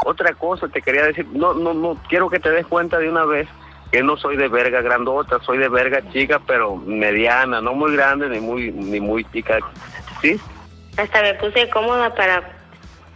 [0.10, 3.26] Otra cosa te quería decir, no, no, no, quiero que te des cuenta de una
[3.26, 3.48] vez
[3.92, 8.30] que no soy de verga grandota, soy de verga chica, pero mediana, no muy grande
[8.30, 9.60] ni muy, ni muy chica,
[10.22, 10.40] ¿sí?
[10.98, 12.44] Hasta me puse cómoda para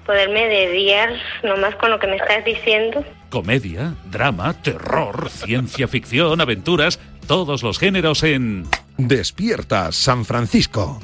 [0.06, 1.10] poderme dediar
[1.44, 3.04] nomás con lo que me estás diciendo.
[3.30, 8.66] Comedia, drama, terror, ciencia ficción, aventuras, todos los géneros en...
[8.96, 11.00] Despierta San Francisco.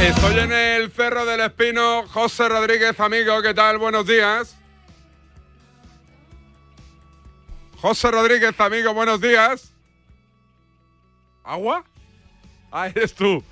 [0.00, 2.04] Estoy en el Cerro del Espino.
[2.08, 3.78] José Rodríguez, amigo, ¿qué tal?
[3.78, 4.56] Buenos días.
[7.80, 9.72] José Rodríguez, amigo, buenos días.
[11.44, 11.84] ¿Agua?
[12.70, 13.42] Ah, eres tú.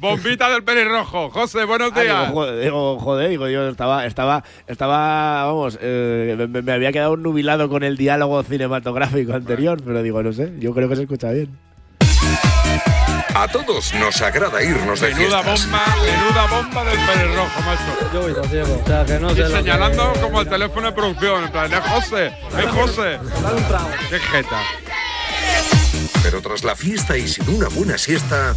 [0.00, 1.30] Bombita del pelirrojo.
[1.30, 2.28] José, buenos Ah, días.
[2.28, 7.16] digo, joder, digo, joder, digo, yo estaba, estaba, estaba, vamos, eh, me, me había quedado
[7.16, 11.32] nubilado con el diálogo cinematográfico anterior, pero digo, no sé, yo creo que se escucha
[11.32, 11.58] bien.
[13.34, 15.64] A todos nos agrada irnos de Menuda fiestas.
[15.70, 18.10] bomba, menuda bomba del pelirrojo, macho.
[18.12, 20.86] Yo voy todo ciego, o sea, que no Y sé señalando que- como el teléfono
[20.88, 22.26] de producción, en plan, es José,
[22.58, 23.18] es José.
[24.10, 24.62] Qué jeta.
[26.22, 28.54] Pero tras la fiesta y sin una buena siesta,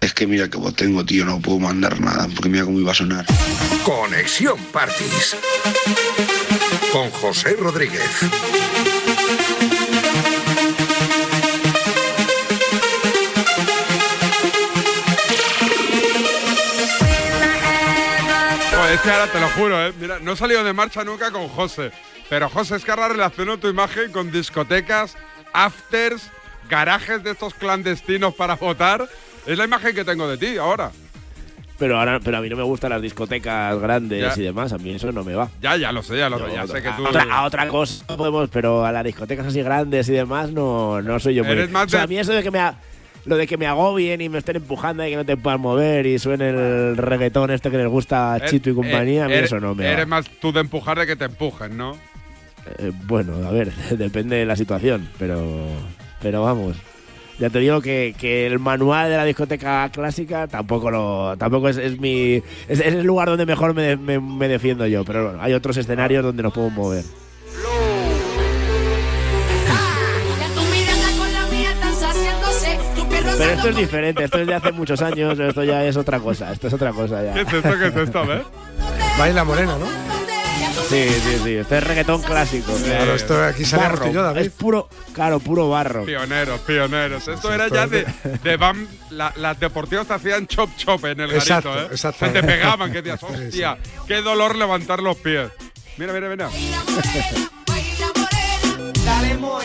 [0.00, 2.90] Es que mira que vos tengo, tío, no puedo mandar nada, porque mira cómo iba
[2.90, 3.24] a sonar.
[3.84, 5.36] Conexión Parties.
[6.92, 8.10] Con José Rodríguez.
[19.02, 19.92] Que ahora te lo juro, ¿eh?
[20.00, 21.90] Mira, no he salido de marcha nunca con José.
[22.28, 25.16] Pero José es que ahora relaciono tu imagen con discotecas,
[25.52, 26.30] afters,
[26.70, 29.08] garajes de estos clandestinos para votar.
[29.46, 30.92] Es la imagen que tengo de ti ahora.
[31.78, 34.40] Pero ahora, pero a mí no me gustan las discotecas grandes Ya.
[34.40, 35.48] y demás, a mí eso no me va.
[35.60, 36.54] Ya, ya lo sé, ya lo sé.
[36.54, 37.04] Ya sé que a, tú.
[37.06, 41.18] otra, a otra cosa podemos, pero a las discotecas así grandes y demás no, no
[41.18, 41.54] soy yo muy.
[41.54, 42.76] Eres más o sea, de- a mí eso de que me ha-
[43.24, 46.06] lo de que me agobien y me estén empujando y que no te puedan mover
[46.06, 49.34] y suene el reggaetón este que les gusta a Er- Chito y compañía, a mí
[49.34, 50.06] eres- eso no me Eres va.
[50.06, 51.96] más tú de empujar de que te empujen, ¿no?
[52.78, 55.40] Eh, bueno, a ver, depende de la situación, pero,
[56.20, 56.76] pero vamos.
[57.38, 61.76] Ya te digo que, que el manual de la discoteca clásica tampoco lo tampoco es,
[61.78, 62.34] es mi
[62.68, 65.76] es, es el lugar donde mejor me, me- me defiendo yo, pero bueno, hay otros
[65.76, 67.04] escenarios donde nos podemos mover.
[73.42, 76.52] Pero esto es diferente, esto es de hace muchos años, esto ya es otra cosa,
[76.52, 77.32] esto es otra cosa ya.
[77.34, 77.78] ¿Qué es esto?
[77.78, 78.18] ¿Qué es esto?
[78.20, 78.44] A ver.
[79.18, 79.86] Baila morena, ¿no?
[80.88, 82.72] Sí, sí, sí, esto es reggaetón clásico.
[82.84, 84.40] Claro, esto aquí salíamos Barro, yo, David.
[84.42, 86.04] Es puro, claro, puro barro.
[86.04, 87.26] Pioneros, pioneros.
[87.28, 88.06] Esto Sí, era esto ya es de,
[88.42, 91.94] de- bam- la- las deportivas te hacían chop chop en el Exacto, garito, ¿eh?
[91.94, 92.26] exacto.
[92.26, 93.44] Se te pegaban, que decías, Sí, sí.
[93.46, 95.48] hostia, qué dolor levantar los pies.
[95.96, 96.48] Mira, mira, mira.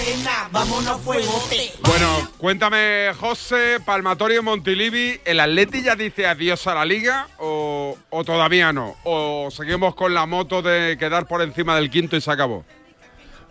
[0.07, 1.73] Dale morena, vámonos fuegote.
[1.81, 8.23] Bueno, cuéntame, José, Palmatorio Montilivi, ¿el Atleti ya dice adiós a la liga o, o
[8.23, 8.95] todavía no?
[9.03, 12.63] ¿O seguimos con la moto de quedar por encima del quinto y se acabó?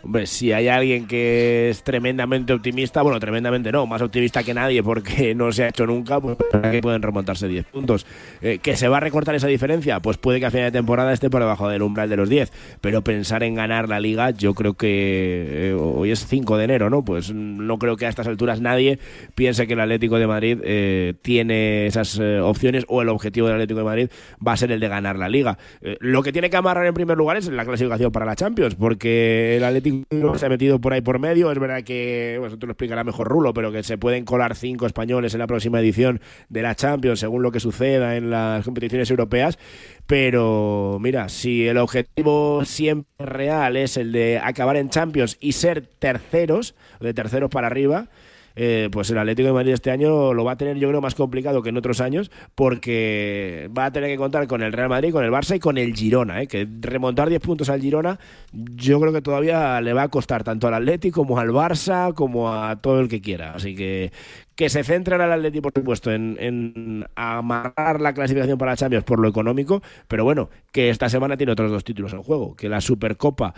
[0.07, 4.81] Hombre, si hay alguien que es tremendamente optimista, bueno, tremendamente no, más optimista que nadie
[4.81, 8.07] porque no se ha hecho nunca, pues ¿para qué pueden remontarse 10 puntos.
[8.41, 9.99] Eh, ¿Que se va a recortar esa diferencia?
[9.99, 12.53] Pues puede que a final de temporada esté por debajo del umbral de los 10,
[12.81, 16.89] pero pensar en ganar la liga, yo creo que eh, hoy es 5 de enero,
[16.89, 17.05] ¿no?
[17.05, 19.01] Pues no creo que a estas alturas nadie
[19.35, 23.81] piense que el Atlético de Madrid eh, tiene esas opciones o el objetivo del Atlético
[23.81, 24.11] de Madrid
[24.47, 25.59] va a ser el de ganar la liga.
[25.99, 29.57] Lo que tiene que amarrar en primer lugar es la clasificación para la Champions, porque
[29.57, 29.96] el Atlético
[30.37, 31.51] se ha metido por ahí por medio.
[31.51, 35.35] Es verdad que, bueno, lo explicará mejor Rulo, pero que se pueden colar cinco españoles
[35.35, 39.59] en la próxima edición de la Champions, según lo que suceda en las competiciones europeas.
[40.07, 45.87] Pero mira, si el objetivo siempre real es el de acabar en Champions y ser
[45.87, 48.09] terceros, de terceros para arriba,
[48.57, 51.15] eh, pues el Atlético de Madrid este año lo va a tener yo creo más
[51.15, 55.13] complicado que en otros años porque va a tener que contar con el Real Madrid,
[55.13, 56.47] con el Barça y con el Girona, ¿eh?
[56.47, 58.19] que remontar 10 puntos al Girona
[58.53, 62.53] yo creo que todavía le va a costar tanto al Atlético como al Barça como
[62.53, 63.53] a todo el que quiera.
[63.53, 64.13] Así que
[64.57, 69.29] que se centre al Atlético, por supuesto, en, amarrar la clasificación para Champions por lo
[69.29, 73.55] económico, pero bueno, que esta semana tiene otros dos títulos en juego, que la Supercopa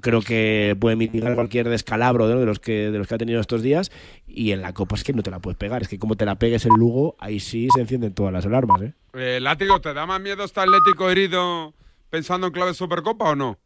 [0.00, 2.38] creo que puede mitigar cualquier descalabro ¿no?
[2.38, 3.90] de los que de los que ha tenido estos días
[4.26, 6.26] y en la Copa es que no te la puedes pegar, es que como te
[6.26, 8.92] la pegues el Lugo, ahí sí se encienden todas las alarmas, ¿eh?
[9.14, 11.74] Eh, Látigo, ¿te da más miedo este Atlético herido
[12.10, 13.58] pensando en clave Supercopa o no?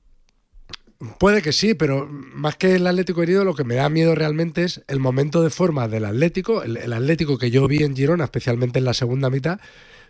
[1.18, 4.62] Puede que sí, pero más que el Atlético herido, lo que me da miedo realmente
[4.62, 8.24] es el momento de forma del Atlético, el, el Atlético que yo vi en Girona,
[8.24, 9.58] especialmente en la segunda mitad,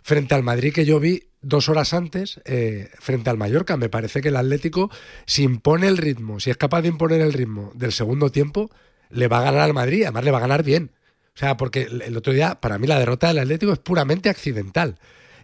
[0.05, 3.79] frente al Madrid que yo vi dos horas antes, eh, frente al Mallorca.
[3.79, 4.91] Me parece que el Atlético,
[5.25, 8.71] si impone el ritmo, si es capaz de imponer el ritmo del segundo tiempo,
[9.09, 10.91] le va a ganar al Madrid, además le va a ganar bien.
[11.35, 14.99] O sea, porque el, otro día, para mí, la derrota del Atlético es puramente accidental.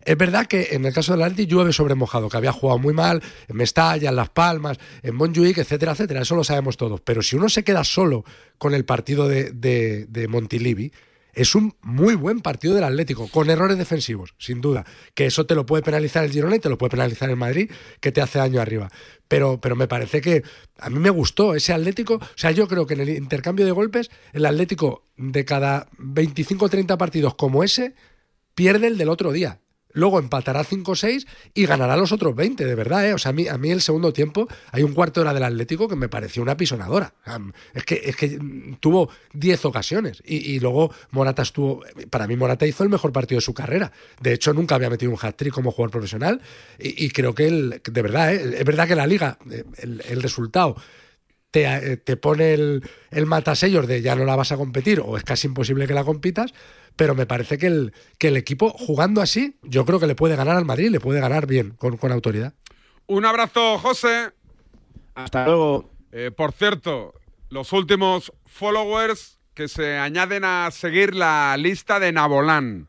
[0.05, 2.93] Es verdad que en el caso del Atleti llueve sobre mojado, que había jugado muy
[2.93, 6.21] mal en Mestalla, en Las Palmas, en Montjuic, etcétera, etcétera.
[6.21, 7.01] Eso lo sabemos todos.
[7.01, 8.25] Pero si uno se queda solo
[8.59, 10.93] con el partido de, de Montilivi,
[11.35, 14.85] es un muy buen partido del Atlético, con errores defensivos, sin duda.
[15.15, 17.71] Que eso te lo puede penalizar el Girona y te lo puede penalizar el Madrid,
[18.01, 18.91] que te hace daño arriba.
[19.29, 20.43] Pero, pero me parece que
[20.79, 22.15] a mí me gustó ese Atlético.
[22.15, 26.65] O sea, yo creo que en el intercambio de golpes, el Atlético de cada 25
[26.65, 27.95] o 30 partidos como ese,
[28.55, 29.61] pierde el del otro día.
[29.93, 33.15] Luego empatará 5-6 y ganará los otros 20, de verdad, ¿eh?
[33.15, 35.45] O sea, a mí, a mí el segundo tiempo hay un cuarto de hora del
[35.45, 37.15] Atlético que me pareció una pisonadora.
[37.75, 38.39] Es, que, es que
[38.81, 41.83] tuvo 10 ocasiones y, y, luego Morata estuvo...
[42.11, 43.93] Para mí Morata hizo el mejor partido de su carrera.
[44.21, 46.41] De hecho, nunca había metido un hat-trick como jugador profesional
[46.79, 48.59] y, creo que, el, de verdad, ¿eh?
[48.59, 49.39] es verdad que la liga,
[49.79, 50.77] el, el resultado
[51.51, 55.25] te, te, pone el, el matasellos de ya no la vas a competir o es
[55.25, 56.53] casi imposible que la compitas,
[56.97, 60.37] pero me parece que el, que el equipo jugando así, yo creo que le puede
[60.37, 62.55] ganar al Madrid, le puede ganar bien, con, con autoridad.
[63.07, 64.31] Un abrazo, José.
[65.15, 65.91] Hasta luego.
[66.13, 67.15] Eh, por cierto,
[67.49, 72.89] los últimos followers que se añaden a seguir la lista de Nabolán.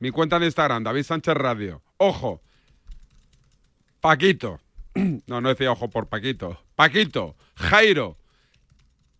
[0.00, 1.82] Mi cuenta de Instagram, David Sánchez Radio.
[1.96, 2.42] Ojo.
[4.00, 4.60] Paquito.
[5.26, 6.60] No, no decía ojo por Paquito.
[6.76, 8.16] Paquito, Jairo,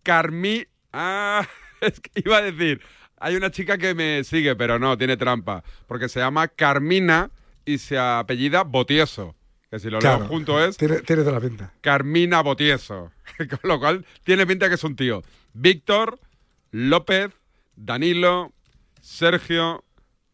[0.03, 0.65] Carmí.
[0.93, 1.47] Ah,
[1.81, 2.81] es que iba a decir.
[3.17, 5.63] Hay una chica que me sigue, pero no, tiene trampa.
[5.87, 7.31] Porque se llama Carmina
[7.65, 9.35] y se apellida Botieso.
[9.71, 10.77] Que si lo Claro, leo junto es.
[10.77, 11.73] Tiene, tiene toda la pinta.
[11.81, 13.11] Carmina Botieso.
[13.37, 15.23] Con lo cual tiene pinta que es un tío.
[15.53, 16.19] Víctor,
[16.71, 17.31] López,
[17.75, 18.53] Danilo,
[19.01, 19.83] Sergio,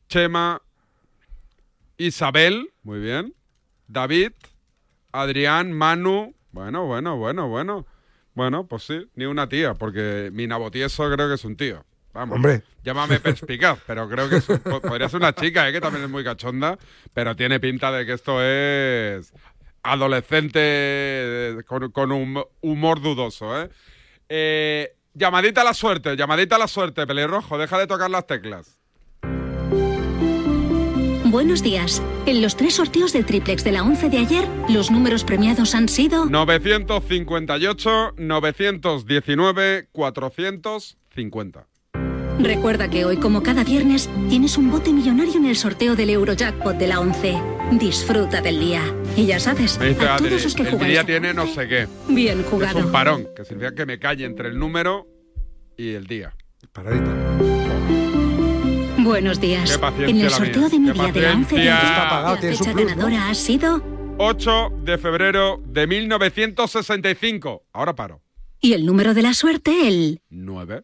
[0.09, 0.61] Chema,
[1.97, 3.33] Isabel, muy bien.
[3.87, 4.31] David,
[5.11, 6.33] Adrián, Manu.
[6.51, 7.85] Bueno, bueno, bueno, bueno.
[8.33, 11.83] Bueno, pues sí, ni una tía, porque Mina Botieso creo que es un tío.
[12.13, 12.35] Vamos.
[12.37, 12.63] Hombre.
[12.83, 15.71] Llámame perspicaz, pero creo que es- po- podría ser una chica, ¿eh?
[15.73, 16.77] que también es muy cachonda,
[17.13, 19.33] pero tiene pinta de que esto es
[19.83, 23.61] adolescente eh, con, con un humor dudoso.
[23.61, 23.69] ¿eh?
[24.29, 28.79] Eh, llamadita a la suerte, llamadita a la suerte, pelirrojo, deja de tocar las teclas.
[31.31, 32.03] Buenos días.
[32.25, 35.87] En los tres sorteos del triplex de la 11 de ayer, los números premiados han
[35.87, 41.67] sido 958, 919, 450.
[42.37, 46.75] Recuerda que hoy, como cada viernes, tienes un bote millonario en el sorteo del Eurojackpot
[46.75, 47.37] de la 11.
[47.79, 48.81] Disfruta del día.
[49.15, 51.65] Y ya sabes, Me dice a Adri, todos los que el día tiene no sé
[51.69, 51.87] qué.
[52.09, 52.79] bien Es jugado.
[52.79, 55.07] un parón, que significa que me calle entre el número
[55.77, 56.35] y el día.
[56.73, 57.15] Paradita.
[59.03, 59.71] Buenos días.
[59.71, 60.69] Qué paciencia En el la sorteo mía.
[60.69, 62.21] de mi Qué día de la 11 de paciencia.
[62.23, 62.89] la tienes un fecha plus, ¿no?
[62.95, 63.83] ganadora ha sido
[64.17, 67.63] 8 de febrero de 1965.
[67.73, 68.21] Ahora paro.
[68.59, 70.83] y el número de la suerte el 9.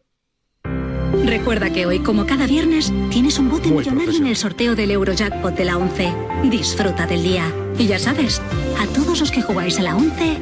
[1.24, 4.90] Recuerda que hoy, como cada viernes, tienes un bote Muy millonario en el sorteo del
[4.90, 6.12] Eurojackpot de la 11.
[6.44, 7.44] Disfruta del día.
[7.78, 8.42] Y ya sabes,
[8.80, 10.38] a todos los que jugáis a la 11,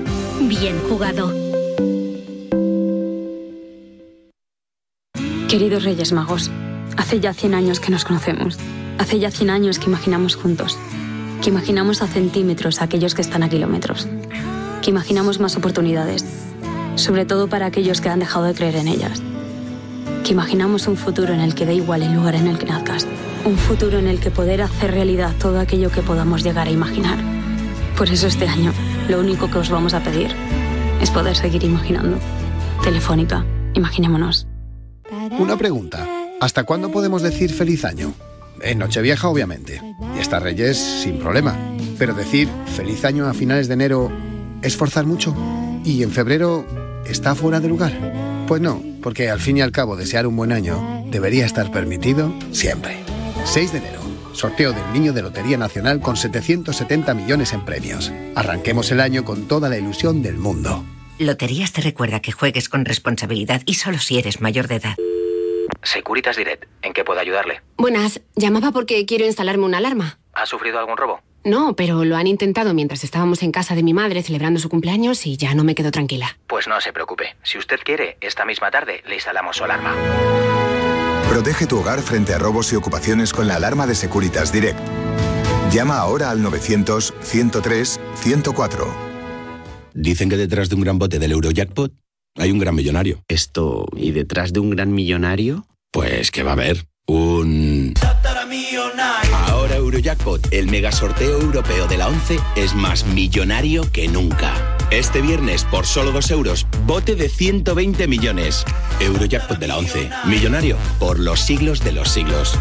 [0.49, 1.33] bien jugado.
[5.49, 6.51] Queridos Reyes Magos,
[6.97, 8.59] hace ya 100 años que nos conocemos.
[8.99, 10.79] Hace ya 100 años que imaginamos juntos.
[11.43, 14.09] Que imaginamos a centímetros a aquellos que están a kilómetros.
[14.83, 16.25] Que imaginamos más oportunidades.
[16.95, 19.23] Sobre todo para aquellos que han dejado de creer en ellas.
[20.25, 23.07] Que imaginamos un futuro en el que da igual el lugar en el que nazcas.
[23.45, 27.19] Un futuro en el que poder hacer realidad todo aquello que podamos llegar a imaginar.
[27.97, 28.73] Por eso este año,
[29.09, 30.35] lo único que os vamos a pedir
[31.01, 32.19] es poder seguir imaginando.
[32.83, 33.45] Telefónica,
[33.75, 34.47] imaginémonos.
[35.39, 36.16] Una pregunta.
[36.41, 38.13] ¿Hasta cuándo podemos decir feliz año?
[38.61, 39.81] En Nochevieja, obviamente.
[40.17, 41.57] Y hasta Reyes, sin problema.
[41.99, 44.13] Pero decir feliz año a finales de enero
[44.63, 45.35] es forzar mucho.
[45.85, 46.67] ¿Y en febrero
[47.07, 48.45] está fuera de lugar?
[48.47, 52.33] Pues no, porque al fin y al cabo desear un buen año debería estar permitido
[52.53, 52.99] siempre.
[53.45, 54.01] 6 de enero.
[54.33, 58.13] Sorteo del Niño de Lotería Nacional con 770 millones en premios.
[58.35, 60.85] Arranquemos el año con toda la ilusión del mundo.
[61.19, 64.97] Loterías te recuerda que juegues con responsabilidad y solo si eres mayor de edad.
[65.87, 67.63] Securitas Direct, ¿en qué puedo ayudarle?
[67.77, 70.19] Buenas, llamaba porque quiero instalarme una alarma.
[70.35, 71.21] ¿Ha sufrido algún robo?
[71.45, 75.25] No, pero lo han intentado mientras estábamos en casa de mi madre celebrando su cumpleaños
[75.27, 76.39] y ya no me quedo tranquila.
[76.49, 77.37] Pues no se preocupe.
[77.45, 79.95] Si usted quiere, esta misma tarde le instalamos su alarma.
[81.31, 84.81] Protege tu hogar frente a robos y ocupaciones con la alarma de Securitas Direct.
[85.71, 88.87] Llama ahora al 900-103-104.
[89.95, 91.93] Dicen que detrás de un gran bote del Eurojackpot
[92.37, 93.23] hay un gran millonario.
[93.29, 95.65] Esto, ¿y detrás de un gran millonario?
[95.97, 97.95] Pues que va a haber un...
[99.33, 104.77] Ahora Eurojackpot, el mega sorteo europeo de la 11, es más millonario que nunca.
[104.91, 108.67] Este viernes, por solo 2 euros, bote de 120 millones.
[109.01, 112.59] Eurojackpot de la 11, millonario por los siglos de los siglos.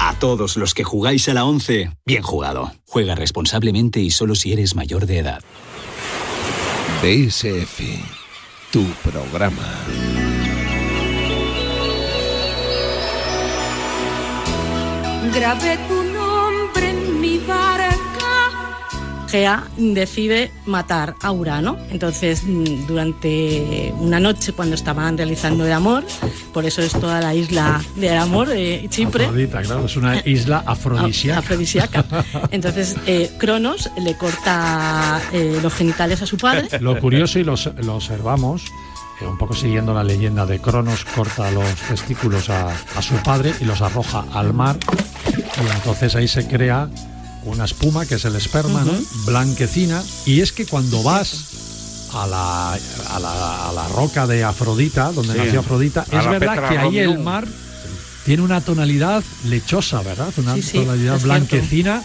[0.00, 2.72] A todos los que jugáis a la 11, bien jugado.
[2.88, 5.40] Juega responsablemente y solo si eres mayor de edad.
[7.00, 7.80] DSF,
[8.72, 9.62] tu programa.
[15.32, 17.94] Grabé tu nombre en mi barca.
[19.28, 21.76] Gea decide matar a Urano.
[21.90, 26.04] Entonces, mm, durante una noche cuando estaban realizando el amor,
[26.52, 29.24] por eso es toda la isla del amor, eh, Chipre.
[29.24, 31.38] Afrodita, claro, es una isla afrodisíaca.
[31.40, 32.04] afrodisíaca.
[32.52, 36.68] Entonces, eh, Cronos le corta eh, los genitales a su padre.
[36.80, 38.62] Lo curioso, y lo, lo observamos,
[39.20, 43.52] eh, un poco siguiendo la leyenda de Cronos, corta los testículos a, a su padre
[43.60, 44.76] y los arroja al mar.
[45.62, 46.88] Y entonces ahí se crea
[47.44, 48.92] una espuma que es el esperma, ¿no?
[49.26, 50.02] blanquecina.
[50.26, 55.32] Y es que cuando vas a la, a la, a la roca de Afrodita, donde
[55.34, 55.38] Sí.
[55.38, 57.44] nació Afrodita, A es verdad Petra que ahí el mar
[58.24, 60.28] tiene una tonalidad lechosa, ¿verdad?
[60.38, 61.24] Una Sí, sí, tonalidad cierto.
[61.26, 62.02] blanquecina.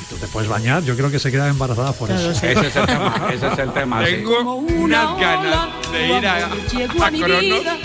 [0.00, 2.30] Y tú te puedes bañar, yo creo que se queda embarazada por eso.
[2.30, 4.04] Ese es el tema, ese es el tema.
[4.04, 7.76] Tengo unas ganas de ir a, a a mi Cronos vida.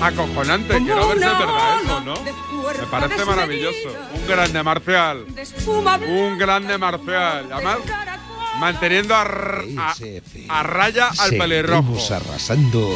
[0.00, 0.76] acojonante.
[0.78, 2.14] Quiero ver si es verdad eso, ¿no?
[2.80, 3.88] Me parece maravilloso.
[4.14, 5.26] Un grande Marcial.
[6.08, 7.52] Un grande Marcial.
[7.52, 7.78] Además,
[8.58, 9.94] manteniendo a, a-
[10.48, 11.82] a raya al pelirrojo.
[11.82, 12.90] Seguimos arrasando.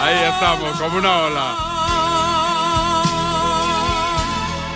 [0.00, 1.56] Ahí estamos, como una ola.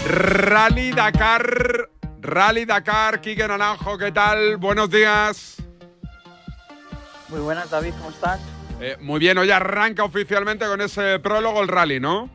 [0.07, 1.89] Rally Dakar.
[2.21, 4.57] Rally Dakar, Quique Naranjo, ¿qué tal?
[4.57, 5.57] Buenos días.
[7.29, 8.41] Muy buenas, David, ¿cómo estás?
[8.81, 12.29] Eh, muy bien, hoy arranca oficialmente con ese prólogo el rally, ¿no?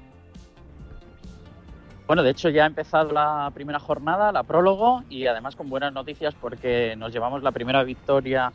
[2.07, 5.91] Bueno, de hecho ya ha empezado la primera jornada, la prólogo, y además con buenas
[5.91, 8.53] noticias porque nos llevamos la primera victoria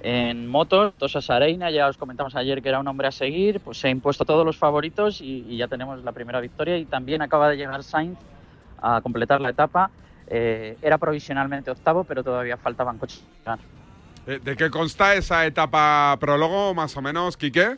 [0.00, 3.76] en motos, Tosas Areina, ya os comentamos ayer que era un hombre a seguir, pues
[3.78, 6.86] se ha impuesto a todos los favoritos y, y ya tenemos la primera victoria y
[6.86, 8.18] también acaba de llegar Sainz
[8.80, 9.90] a completar la etapa.
[10.26, 13.22] Eh, era provisionalmente octavo, pero todavía faltaban coches.
[14.26, 17.76] Eh, ¿De qué consta esa etapa prólogo, más o menos, Quique?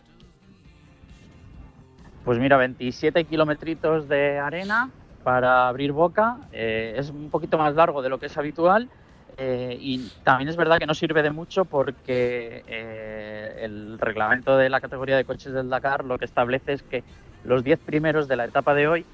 [2.24, 4.90] Pues mira, 27 kilometritos de arena
[5.26, 6.38] para abrir boca.
[6.52, 8.88] eh, es un poquito más largo de lo que es habitual.
[9.36, 14.70] eh, y también es verdad que no sirve de mucho porque eh, el reglamento de
[14.70, 17.04] la categoría de coches del Dakar lo que establece es que
[17.42, 19.08] los 10 primeros de la etapa de hoy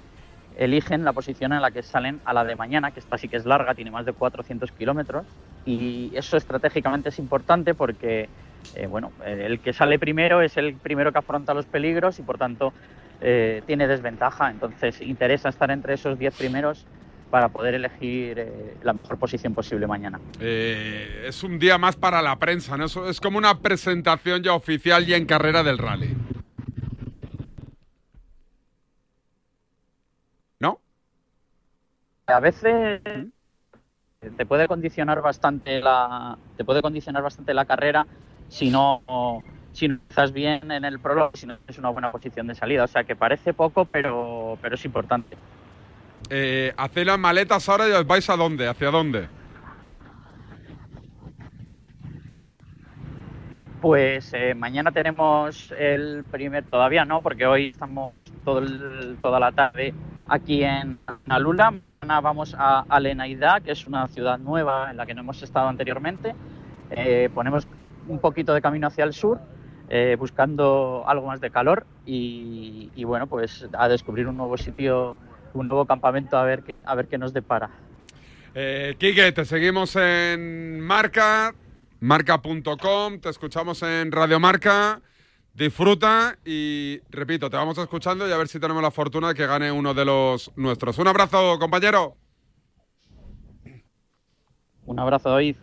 [0.54, 3.38] eligen la posición en la que salen a la de mañana, que esta sí que
[3.38, 5.26] es larga, tiene más de 400 kilómetros.
[5.64, 8.30] Y eso estratégicamente es importante porque,
[8.90, 12.74] bueno, el que sale primero es el primero que afronta los peligros y por tanto
[13.24, 14.50] eh, tiene desventaja.
[14.50, 16.84] Entonces interesa estar entre esos 10 primeros
[17.30, 20.20] para poder elegir eh, la mejor posición posible mañana.
[20.40, 22.86] Eh, es un día más para la prensa, ¿no?
[22.86, 26.16] Eso Es como una presentación ya oficial y en carrera del rally.
[30.58, 30.80] ¿No?
[32.26, 33.00] A veces
[34.36, 38.06] te puede condicionar bastante la te puede condicionar bastante la carrera
[38.48, 39.02] si no
[39.72, 42.84] si no estás bien en el prólogo, si no es una buena posición de salida.
[42.84, 45.36] O sea que parece poco, pero, pero es importante.
[46.30, 49.28] Eh, hacéis las maletas ahora y os vais a dónde, hacia dónde.
[53.80, 58.12] Pues eh, mañana tenemos el primer, todavía no, porque hoy estamos
[58.44, 59.92] todo el- toda la tarde
[60.28, 60.98] aquí en
[61.28, 61.72] Alula.
[62.00, 65.68] Mañana vamos a Alenaida, que es una ciudad nueva en la que no hemos estado
[65.68, 66.34] anteriormente.
[66.90, 67.66] Eh, ponemos
[68.06, 69.40] un poquito de camino hacia el sur,
[69.94, 75.18] eh, buscando algo más de calor y, y, bueno, pues a descubrir un nuevo sitio,
[75.52, 77.68] un nuevo campamento a ver qué, a ver qué nos depara.
[78.54, 81.54] Eh, Quique, te seguimos en Marca,
[82.00, 85.02] marca.com, te escuchamos en Radio Marca.
[85.52, 89.46] Disfruta y, repito, te vamos escuchando y a ver si tenemos la fortuna de que
[89.46, 90.96] gane uno de los nuestros.
[90.96, 92.16] Un abrazo, compañero.
[94.86, 95.56] Un abrazo, David.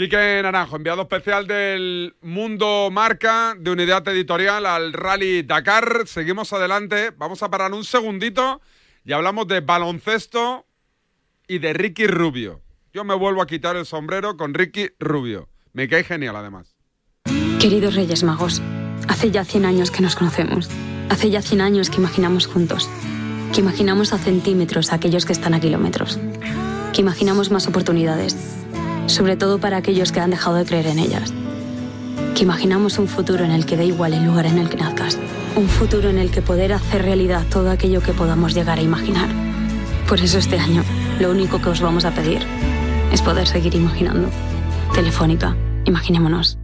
[0.00, 6.04] Quique Naranjo, enviado especial del Mundo Marca de Unidad Editorial al Rally Dakar.
[6.06, 7.10] Seguimos adelante.
[7.18, 8.62] Vamos a parar un segundito
[9.04, 10.64] y hablamos de baloncesto
[11.46, 12.62] y de Ricky Rubio.
[12.94, 15.50] Yo me vuelvo a quitar el sombrero con Ricky Rubio.
[15.74, 16.74] Me cae genial, además.
[17.60, 18.62] Queridos Reyes Magos,
[19.06, 20.70] hace ya 100 años que nos conocemos.
[21.10, 22.88] Hace ya 100 años que imaginamos juntos.
[23.52, 26.18] Que imaginamos a centímetros a aquellos que están a kilómetros.
[26.94, 28.59] Que imaginamos más oportunidades.
[29.10, 31.32] Sobre todo para aquellos que han dejado de creer en ellas.
[32.36, 35.18] Que imaginamos un futuro en el que da igual el lugar en el que nazcas.
[35.56, 39.28] Un futuro en el que poder hacer realidad todo aquello que podamos llegar a imaginar.
[40.08, 40.84] Por eso este año,
[41.18, 42.46] lo único que os vamos a pedir
[43.12, 44.28] es poder seguir imaginando.
[44.94, 45.56] Telefónica,
[45.86, 46.59] imaginémonos.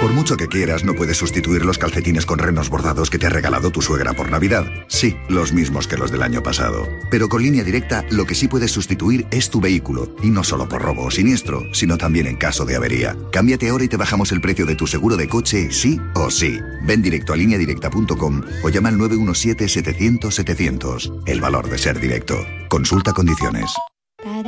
[0.00, 3.30] Por mucho que quieras, no puedes sustituir los calcetines con renos bordados que te ha
[3.30, 4.64] regalado tu suegra por Navidad.
[4.86, 6.86] Sí, los mismos que los del año pasado.
[7.10, 10.14] Pero con línea directa, lo que sí puedes sustituir es tu vehículo.
[10.22, 13.16] Y no solo por robo o siniestro, sino también en caso de avería.
[13.32, 16.60] Cámbiate ahora y te bajamos el precio de tu seguro de coche, sí o sí.
[16.84, 21.24] Ven directo a lineadirecta.com o llama al 917-700-700.
[21.26, 22.36] El valor de ser directo.
[22.68, 23.74] Consulta condiciones.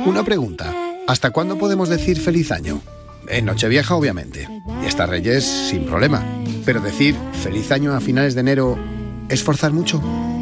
[0.05, 0.73] Una pregunta.
[1.09, 2.81] ¿Hasta cuándo podemos decir feliz año?
[3.31, 4.47] En Nochevieja, obviamente.
[4.83, 6.23] Y hasta Reyes, sin problema.
[6.65, 8.77] Pero decir feliz año a finales de enero
[9.29, 10.01] es forzar mucho.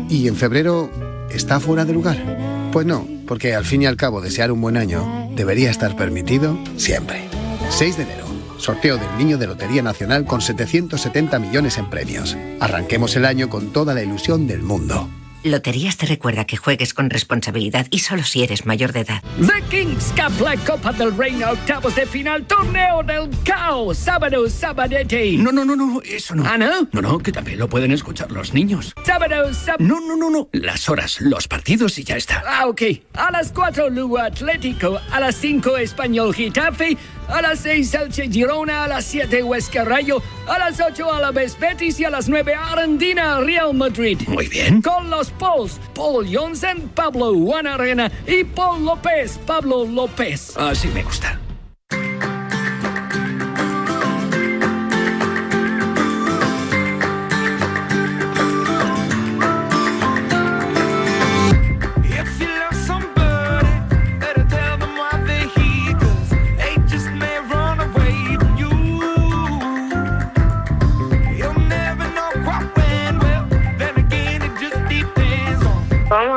[0.09, 0.89] ¿Y en febrero
[1.29, 2.69] está fuera de lugar?
[2.73, 6.57] Pues no, porque al fin y al cabo desear un buen año debería estar permitido
[6.77, 7.29] siempre.
[7.69, 8.25] 6 de enero.
[8.57, 12.35] Sorteo del Niño de Lotería Nacional con 770 millones en premios.
[12.59, 15.07] Arranquemos el año con toda la ilusión del mundo.
[15.43, 19.23] Loterías te recuerda que juegues con responsabilidad y solo si eres mayor de edad.
[19.39, 25.37] The Kings Cup, la Copa del Reino, octavos de final, torneo del caos, sábado, sabadete.
[25.37, 26.43] No, no, no, no, eso no.
[26.45, 26.89] ¿Ah, no?
[26.91, 28.93] No, no, que también lo pueden escuchar los niños.
[29.05, 29.85] Sábado, sábado.
[29.85, 30.49] No, no, no, no.
[30.51, 32.43] Las horas, los partidos y ya está.
[32.45, 32.81] Ah, ok.
[33.13, 34.99] A las 4, Lugo Atlético.
[35.11, 36.97] A las 5, Español Getafe.
[37.29, 38.83] A las 6, Elche Girona.
[38.83, 40.21] A las 7, Huesca Rayo.
[40.47, 41.99] A las 8, Alavés Betis.
[41.99, 44.19] Y a las 9, Argentina Real Madrid.
[44.27, 44.81] Muy bien.
[44.81, 50.57] Con los Pauls, Paul Johnson, Pablo Juan Arena y Paul López, Pablo López.
[50.57, 51.39] Así me gusta.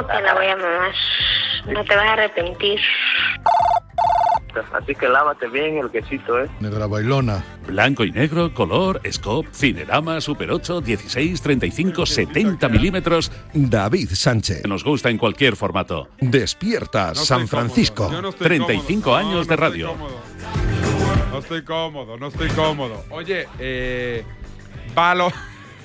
[0.03, 0.09] On.
[0.09, 0.93] ¿Cómo te la voy a mamar?
[1.67, 2.81] No te vas a arrepentir.
[4.75, 6.47] Así que lávate bien el quesito, ¿eh?
[6.61, 7.43] Negra bailona.
[7.67, 13.33] Blanco y negro, color, scope, cinerama, super 8, 16, 35, 70 milímetros.
[13.55, 14.67] David Sánchez.
[14.67, 16.09] Nos gusta en cualquier formato.
[16.21, 18.11] Despierta San Francisco.
[18.11, 19.17] No estoy 35 cómodo.
[19.19, 19.97] años No, de no radio.
[21.31, 23.05] No estoy cómodo, no estoy cómodo.
[23.09, 24.23] Oye, eh,
[24.95, 25.33] balo-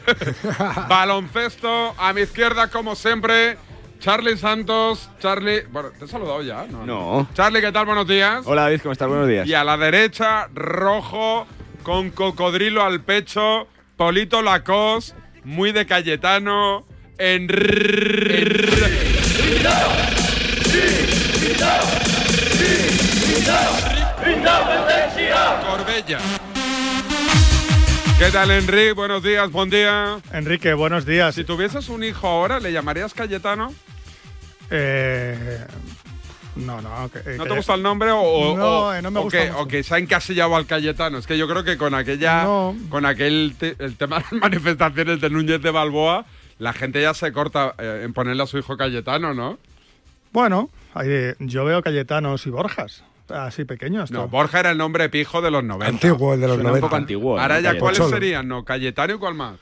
[0.90, 3.58] baloncesto a mi izquierda como siempre.
[4.00, 6.86] Charlie Santos, Charlie, bueno, te he saludado ya, ¿no?
[6.86, 7.28] No.
[7.34, 7.86] Charlie, ¿qué tal?
[7.86, 8.44] Buenos días.
[8.46, 9.08] Hola David, ¿cómo estás?
[9.08, 9.48] Buenos días.
[9.48, 11.48] Y a la derecha, rojo,
[11.84, 16.86] con cocodrilo al pecho, Polito Lacos, muy de Cayetano,
[17.18, 17.48] en
[25.68, 26.20] Corbella.
[28.20, 28.94] ¿Qué tal, Enrique?
[28.94, 30.20] Buenos días, buen día.
[30.34, 31.36] Enrique, buenos días.
[31.36, 33.74] Si tuvieses un hijo ahora, ¿le llamarías Cayetano?
[34.72, 35.60] Eh,
[36.56, 37.10] no, no.
[37.12, 39.24] que- ¿No que- te gusta el nombre o, o- No, o- eh, no me o
[39.24, 39.62] gusta que, mucho.
[39.62, 41.20] o que se ha encasillado al Cayetano?
[41.20, 42.46] Es que yo creo que con aquella,
[42.90, 46.26] con aquel te- el tema de las manifestaciones de Núñez de Balboa,
[46.58, 49.60] la gente ya se corta eh, en ponerle a su hijo Cayetano, ¿no?
[50.34, 50.70] Bueno,
[51.40, 54.12] yo veo Cayetanos y Borjas, así pequeños.
[54.12, 54.28] No, ¿no?
[54.28, 55.88] Borja era el nombre pijo de los 90.
[55.88, 56.88] Antiguo, el de los Suena un 90.
[56.88, 57.40] poco antiguo.
[57.40, 58.48] Ahora ya, ¿cuáles serían?
[58.48, 59.60] No, Cayetano y cuál más.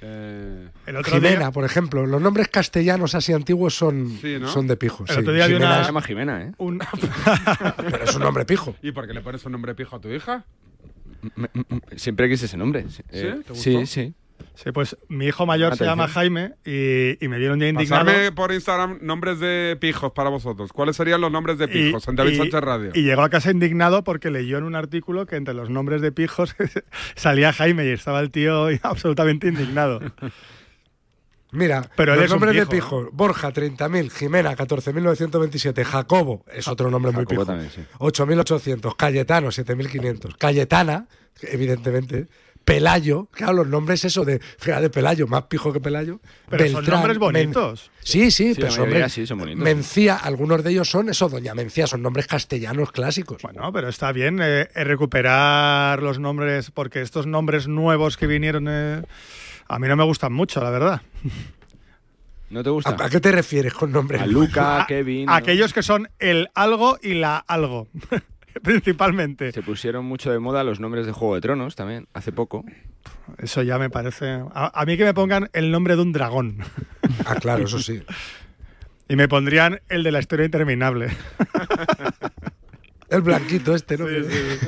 [0.00, 2.06] Eh, El otro Jimena, día- por ejemplo.
[2.06, 4.46] Los nombres castellanos así antiguos son, Sí, ¿no?
[4.48, 5.04] son de pijo.
[5.08, 5.20] El sí.
[5.20, 6.52] otro día Jimena una- es- Se llama Jimena, ¿eh?
[6.58, 6.78] un-
[7.76, 8.76] Pero es un nombre pijo.
[8.80, 10.44] ¿Y por qué le pones un nombre pijo a tu hija?
[11.96, 12.86] Siempre quise ese nombre.
[13.10, 13.54] Eh, ¿Te gustó?
[13.56, 14.14] sí, sí.
[14.60, 18.04] Sí, pues mi hijo mayor se llama Jaime y, y me vieron ya indignado.
[18.06, 20.72] Pasarme por Instagram nombres de pijos para vosotros.
[20.72, 22.90] ¿Cuáles serían los nombres de Y- pijos en David y- Sánchez Radio?
[22.92, 26.10] Y llegó a casa indignado porque leyó en un artículo que entre los nombres de
[26.10, 26.56] pijos
[27.14, 30.00] salía Jaime y estaba el tío absolutamente indignado.
[31.50, 33.10] Mira, Pero los nombres de pijo, pijo.
[33.12, 34.10] Borja, 30.000.
[34.10, 35.82] Jimena, 14.927.
[35.84, 37.46] Jacobo, es otro nombre muy Jacobo pijo.
[37.46, 37.82] también, sí.
[37.98, 38.94] 8.800.
[38.96, 40.36] Cayetano, 7.500.
[40.36, 41.06] Cayetana,
[41.42, 42.26] evidentemente.
[42.68, 46.20] Pelayo, claro, los nombres eso de, de Pelayo, más pijo que Pelayo.
[46.50, 47.90] Pero son nombres bonitos.
[48.00, 49.64] Sí, sí, Sí, pero son mayoría men- sí, son bonitos.
[49.64, 53.40] Mencía, algunos de ellos son eso, Doña Mencía, son nombres castellanos clásicos.
[53.42, 58.66] Bueno, pero está bien eh, eh, recuperar los nombres, porque estos nombres nuevos que vinieron
[58.68, 59.02] eh,
[59.68, 61.02] a mí no me gustan mucho, la verdad.
[62.50, 62.96] ¿No te gusta?
[62.98, 64.22] ¿A, a qué te refieres con nombres?
[64.22, 65.26] A Luca, A- Kevin.
[65.26, 65.32] ¿no?
[65.34, 67.88] Aquellos que son el algo y la algo,
[68.62, 69.52] principalmente.
[69.52, 72.64] Se pusieron mucho de moda los nombres de Juego de Tronos también, hace poco.
[73.38, 74.42] Eso ya me parece...
[74.54, 76.58] A, a mí que me pongan el nombre de un dragón.
[77.24, 78.02] Ah, claro, eso sí.
[79.10, 81.08] Y me pondrían el de la historia interminable.
[83.08, 84.06] El blanquito este, ¿no?
[84.06, 84.58] ¿Que ¿David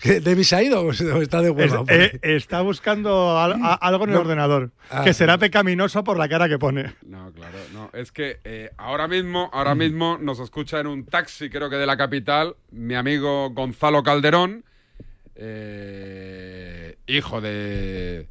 [0.00, 1.84] se ha ido o está de Es- hueva?
[1.88, 4.20] eh, está buscando al- a- algo en el No.
[4.22, 5.38] ordenador, Ah, que será no.
[5.40, 6.92] pecaminoso por la cara que pone.
[7.06, 7.90] No, claro, no.
[7.92, 11.86] Es que eh, ahora mismo, ahora mismo nos escucha en un taxi, creo que de
[11.86, 14.64] la capital, mi amigo Gonzalo Calderón.
[15.42, 18.26] eh, hijo de,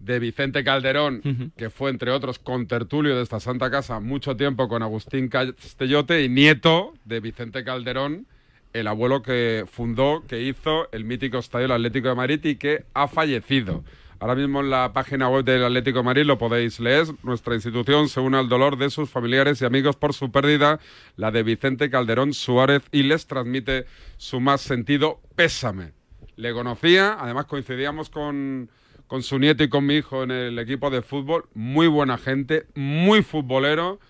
[0.00, 4.82] de Vicente Calderón, que fue, entre otros, contertulio de esta Santa Casa mucho tiempo con
[4.82, 8.26] Agustín Castellote, y nieto de Vicente Calderón,
[8.72, 12.84] el abuelo que fundó, que hizo el mítico Estadio del Atlético de Madrid y que
[12.94, 13.84] ha fallecido.
[14.20, 17.06] Ahora mismo en la página web del Atlético de Madrid lo podéis leer.
[17.22, 20.80] Nuestra institución se une al dolor de sus familiares y amigos por su pérdida,
[21.16, 25.92] la de Vicente Calderón Suárez, y les transmite su más sentido pésame.
[26.34, 28.70] Le conocía, además coincidíamos con,
[29.06, 31.48] con su nieto y con mi hijo en el equipo de fútbol.
[31.54, 34.00] Muy buena gente, muy futbolero.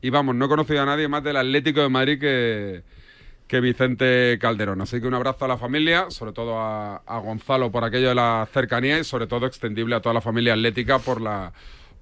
[0.00, 2.82] Y vamos, no he conocido a nadie más del Atlético de Madrid que,
[3.50, 4.80] que Vicente Calderón.
[4.80, 8.14] Así que un abrazo a la familia, sobre todo a, a Gonzalo por aquello de
[8.14, 11.52] la cercanía y sobre todo extendible a toda la familia atlética por la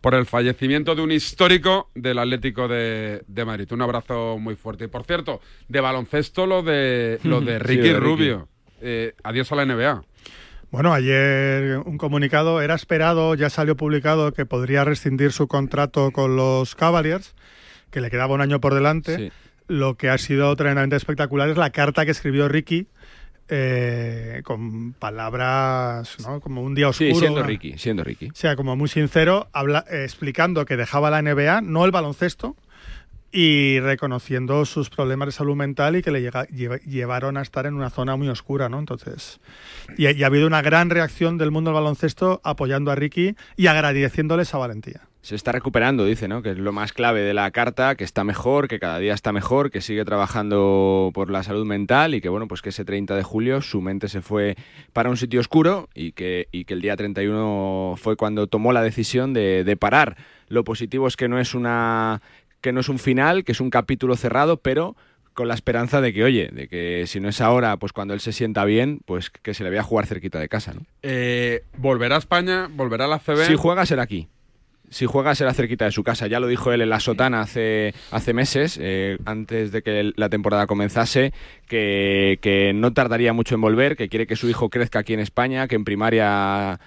[0.03, 3.67] por el fallecimiento de un histórico del Atlético de, de Madrid.
[3.73, 4.85] Un abrazo muy fuerte.
[4.85, 7.99] Y por cierto, de baloncesto lo de lo de Sí, Ricky de Ricky.
[7.99, 8.49] Rubio.
[8.83, 10.05] Eh, adiós a la NBA.
[10.71, 16.37] Bueno, ayer un comunicado era esperado, ya salió publicado que podría rescindir su contrato con
[16.37, 17.35] los Cavaliers,
[17.91, 19.17] que le quedaba un año por delante.
[19.17, 19.33] Sí.
[19.69, 22.87] Lo que ha sido tremendamente espectacular es la carta que escribió Ricky
[23.51, 26.41] eh, con palabras, ¿no?
[26.41, 27.14] Como un día oscuro.
[27.14, 28.27] Sí, siendo Ricky, siendo Ricky.
[28.29, 32.57] O sea, como muy sincero, habla, eh, explicando que dejaba la NBA, no el baloncesto,
[33.31, 37.66] y reconociendo sus problemas de salud mental y que le llega- lleva- llevaron a estar
[37.66, 38.79] en una zona muy oscura, ¿no?
[38.79, 39.39] Entonces,
[39.99, 43.35] y, ha- y ha habido una gran reacción del mundo del baloncesto apoyando a Ricky
[43.57, 45.03] y agradeciéndole esa valentía.
[45.21, 46.43] Se está recuperando, dice, ¿no?
[46.43, 49.33] Que es lo más clave de la carta, que está mejor, que cada día está
[49.33, 53.16] mejor, que sigue trabajando por la salud mental y que, bueno, pues que ese 30
[53.16, 54.57] de julio su mente se fue
[54.93, 58.83] para un sitio oscuro y que, y que el día 31 fue cuando tomó la
[58.83, 60.16] decisión de, de parar.
[60.49, 62.23] Lo positivo es que no es una
[62.61, 64.97] que no es un final, que es un capítulo cerrado, pero
[65.39, 68.19] con la esperanza de que, oye, de que si no es ahora, pues cuando él
[68.19, 70.81] se sienta bien, pues que se le vaya a jugar cerquita de casa, ¿no?
[71.03, 72.69] Eh, ¿Volverá a España?
[72.69, 73.47] ¿Volverá a la CB?
[73.47, 74.27] Si juega será aquí.
[74.91, 76.26] Si juega será cerquita de su casa.
[76.26, 80.28] Ya lo dijo él en la sotana hace, hace meses, eh, antes de que la
[80.28, 81.32] temporada comenzase,
[81.68, 85.20] que, que no tardaría mucho en volver, que quiere que su hijo crezca aquí en
[85.20, 86.80] España, que en primaria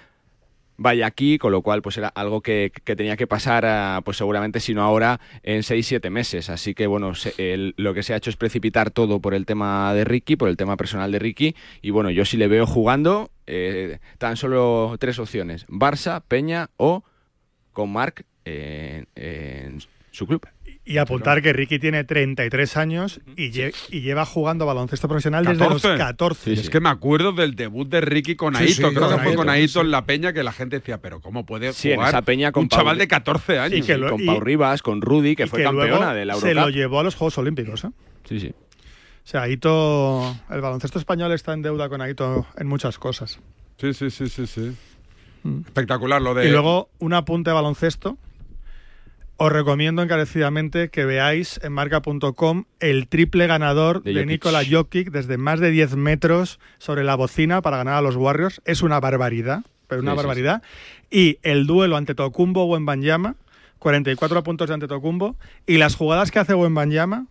[0.78, 4.16] vaya aquí, con lo cual pues era algo que, que tenía que pasar, ah, pues
[4.16, 6.50] seguramente si no ahora, en 6-7 meses.
[6.50, 9.46] Así que bueno, se- el- lo que se ha hecho es precipitar todo por el
[9.46, 11.54] tema de Ricky, por el tema personal de Ricky.
[11.82, 17.04] Y bueno, yo si le veo jugando, eh, tan solo tres opciones, Barça, Peña o
[17.72, 20.46] con Marc en, en su club.
[20.84, 25.68] Y apuntar que Ricky tiene 33 años y, lle- y lleva jugando baloncesto profesional desde
[25.68, 26.52] los 14.
[26.54, 28.74] Es que me acuerdo del debut de Ricky con Sí, Aito.
[28.74, 29.78] sí, Creo con que fue Aito, con Aito sí.
[29.78, 32.50] en la peña que la gente decía, pero ¿cómo puede Sí, en jugar esa peña
[32.50, 33.78] con un chaval de 14 años?
[33.78, 36.34] Y que lo- con Pau Rivas, con Rudy, que y fue que campeona de la
[36.34, 36.74] se lo Eurocup.
[36.74, 37.84] llevó a los Juegos Olímpicos.
[37.84, 37.90] ¿eh?
[38.28, 38.48] Sí, sí.
[38.48, 43.38] O sea, Aito, el baloncesto español está en deuda con Aito en muchas cosas.
[43.78, 44.76] Sí, sí, sí, sí, sí.
[45.44, 46.44] Espectacular lo de...
[46.44, 46.48] Mm.
[46.48, 48.16] Y luego un apunte de baloncesto.
[49.38, 54.28] Os recomiendo encarecidamente que veáis en marca.com el triple ganador De de, Jokic.
[54.30, 58.60] Nikola Jokic desde más de 10 metros sobre la bocina para ganar a los Warriors.
[58.66, 60.62] Es una barbaridad, pero una Sí, sí, barbaridad.
[61.10, 63.34] Y el duelo ante Tocumbo Wembanyama,
[63.80, 65.34] 44 puntos de ante Tocumbo.
[65.66, 67.26] Y las jugadas que hace Wembanyama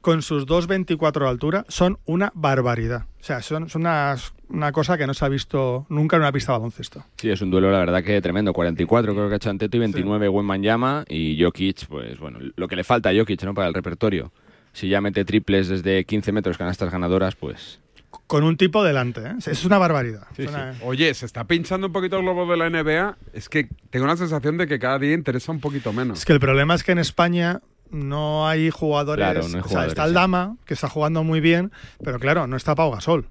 [0.00, 3.06] con sus 2.24 de altura son una barbaridad.
[3.20, 6.30] O sea, son, son unas- una cosa que no se ha visto nunca en una
[6.32, 7.04] pista de baloncesto.
[7.16, 8.52] Sí, es un duelo, la verdad que tremendo.
[8.52, 12.68] 44 creo que ha hecho Anteto y 29 Wenman llama y Jokic, pues bueno, lo
[12.68, 13.54] que le falta a Jokic, ¿no?
[13.54, 14.30] Para el repertorio.
[14.72, 17.80] Si ya mete triples desde 15 metros, canastas ganadoras, pues...
[18.26, 19.34] Con un tipo delante, ¿eh?
[19.46, 20.26] Es una barbaridad.
[20.36, 20.48] Sí, sí.
[20.48, 23.16] una- Oye, se está pinchando un poquito el globo de la NBA.
[23.34, 26.18] Es que tengo la sensación de que cada día interesa un poquito menos.
[26.20, 29.22] Es que el problema es que en España no hay jugadores.
[29.22, 30.14] Claro, no hay o sea, jugadores, está el sí.
[30.14, 31.72] Dama, que está jugando muy bien,
[32.02, 33.26] pero claro, no está Pau Gasol.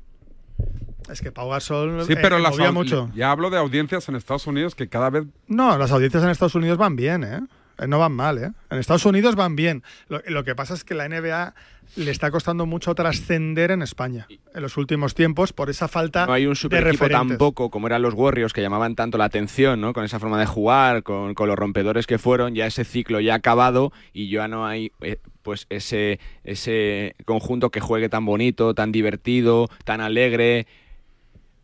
[1.12, 3.10] Es que Pau Gasol Sí, eh, pero las movía mucho.
[3.14, 6.56] ya hablo de audiencias en Estados Unidos que cada vez No, las audiencias en Estados
[6.56, 7.40] Unidos van bien, ¿eh?
[7.80, 8.52] Eh, No van mal, ¿eh?
[8.70, 9.84] En Estados Unidos van bien.
[10.08, 11.54] Lo, lo que pasa es que la NBA
[11.98, 16.32] le está costando mucho trascender en España en los últimos tiempos por esa falta No
[16.32, 17.38] hay un de super equipo referentes.
[17.38, 19.92] tampoco como eran los Warriors que llamaban tanto la atención, ¿no?
[19.92, 23.34] Con esa forma de jugar, con, con los rompedores que fueron, ya ese ciclo ya
[23.34, 28.74] ha acabado y ya no hay eh, pues ese, ese conjunto que juegue tan bonito,
[28.74, 30.68] tan divertido, tan alegre.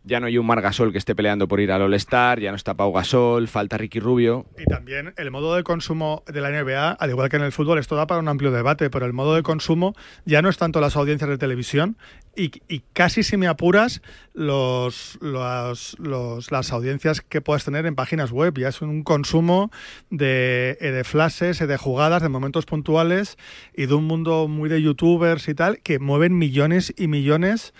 [0.08, 2.56] Ya no hay un Mar Gasol que esté peleando por ir al All-Star, ya no
[2.56, 4.46] está Pau Gasol, falta Ricky Rubio.
[4.58, 7.78] Y también el modo de consumo de la NBA, al igual que en el fútbol,
[7.78, 9.96] esto da para un amplio debate, pero el modo de consumo
[10.26, 11.98] ya no es tanto las audiencias de televisión
[12.40, 12.50] y,
[12.94, 14.02] casi si me apuras
[14.34, 18.54] los- las audiencias que puedas tener en páginas web.
[18.58, 19.72] Ya es un consumo
[20.12, 23.38] de, eh, de flashes, eh, de jugadas, de momentos puntuales
[23.76, 27.74] y de un mundo muy de youtubers y tal que mueven millones y millones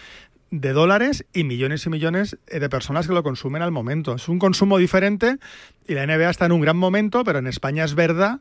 [0.50, 4.16] de dólares y millones y millones eh, de personas que lo consumen al momento.
[4.16, 5.38] Es un consumo diferente
[5.88, 8.40] y la NBA está en un gran momento, pero en España es verdad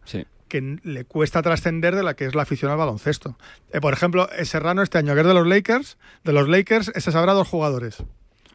[0.48, 3.36] que n- le cuesta trascender de la que es la afición al baloncesto.
[3.72, 7.10] Eh, por ejemplo, Serrano este año, que es de los Lakers, de los Lakers, ese
[7.10, 7.96] sabrá dos jugadores.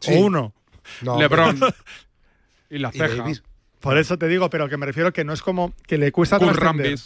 [0.00, 0.14] Sí.
[0.14, 0.54] O uno.
[1.02, 1.60] No, LeBron.
[2.70, 3.24] y la ceja.
[3.80, 6.38] Por eso te digo, pero que me refiero que no es como que le cuesta
[6.38, 6.98] trascender.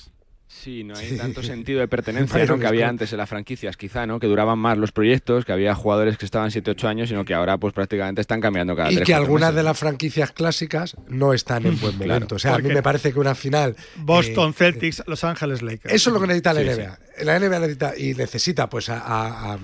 [0.48, 4.20] Sí, no hay tanto sentido de pertenencia que había antes en las franquicias, quizá, ¿no?
[4.20, 7.58] Que duraban más los proyectos, que había jugadores que estaban 7-8 años, sino que ahora
[7.58, 9.56] pues prácticamente están cambiando cada Y tres, que algunas meses.
[9.56, 12.12] de las franquicias clásicas no están en buen Claro.
[12.14, 12.36] momento.
[12.36, 13.74] O sea, a mí me parece que una final.
[13.96, 15.92] Boston eh, Celtics, Los Ángeles Lakers.
[15.92, 16.98] Eso es lo que necesita la Sí, NBA.
[17.24, 19.58] La NBA necesita y necesita pues a, a- a,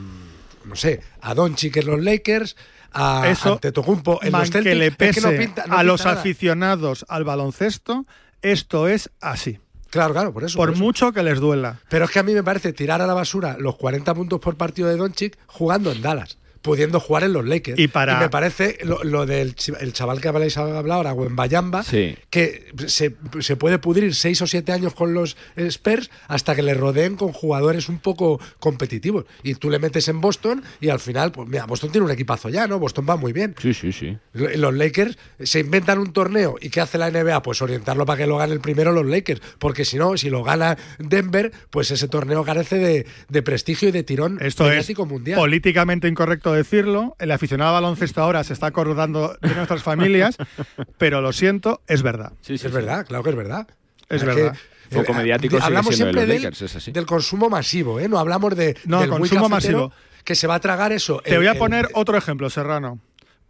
[0.64, 2.56] no sé, a Doncic en los Lakers,
[2.92, 4.76] a Eso, Antetokounmpo en los que Celtics.
[4.76, 6.18] le Es que pese no pinta- no a los nada.
[6.18, 8.04] aficionados al baloncesto,
[8.42, 9.58] esto es así.
[9.92, 10.56] Claro, claro, por eso.
[10.56, 10.82] Por por eso.
[10.82, 11.78] mucho que les duela.
[11.90, 14.56] Pero es que a mí me parece tirar a la basura los 40 puntos por
[14.56, 17.78] partido de Doncic jugando en Dallas, pudiendo jugar en los Lakers.
[17.78, 22.16] Y para- me parece lo, lo del el chaval que habláis hablado ahora, Wembayamba, Sí.
[22.30, 26.74] que se, se puede pudrir 6 o 7 años con los Spurs hasta que le
[26.74, 29.24] rodeen con jugadores un poco competitivos.
[29.42, 32.48] Y tú le metes en Boston y al final, pues mira, Boston tiene un equipazo
[32.48, 32.78] ya, ¿no?
[32.78, 33.54] Boston va muy bien.
[33.60, 34.16] Sí, sí, sí.
[34.32, 37.42] Los Lakers se inventan un torneo y ¿qué hace la NBA?
[37.42, 40.42] Pues orientarlo para que lo gane el primero los Lakers, porque si no, si lo
[40.44, 45.38] gana Denver, pues ese torneo carece de, de prestigio y de tirón Esto es mundial.
[45.38, 47.16] políticamente incorrecto decirlo.
[47.18, 50.36] El aficionado al baloncesto ahora se está acordando de nuestras familias,
[50.98, 52.32] pero lo siento, es verdad.
[52.48, 53.66] es verdad, claro que es verdad.
[54.08, 54.56] Es que, verdad.
[54.90, 56.92] Foco eh, mediático sigue hablamos siendo de siempre los del, Lakers, es así.
[56.92, 58.08] del consumo masivo, ¿eh?
[58.08, 59.92] No hablamos de, No, del consumo masivo.
[60.24, 61.20] que se va a tragar eso.
[61.24, 62.98] Te el- voy a el- poner otro ejemplo, Serrano.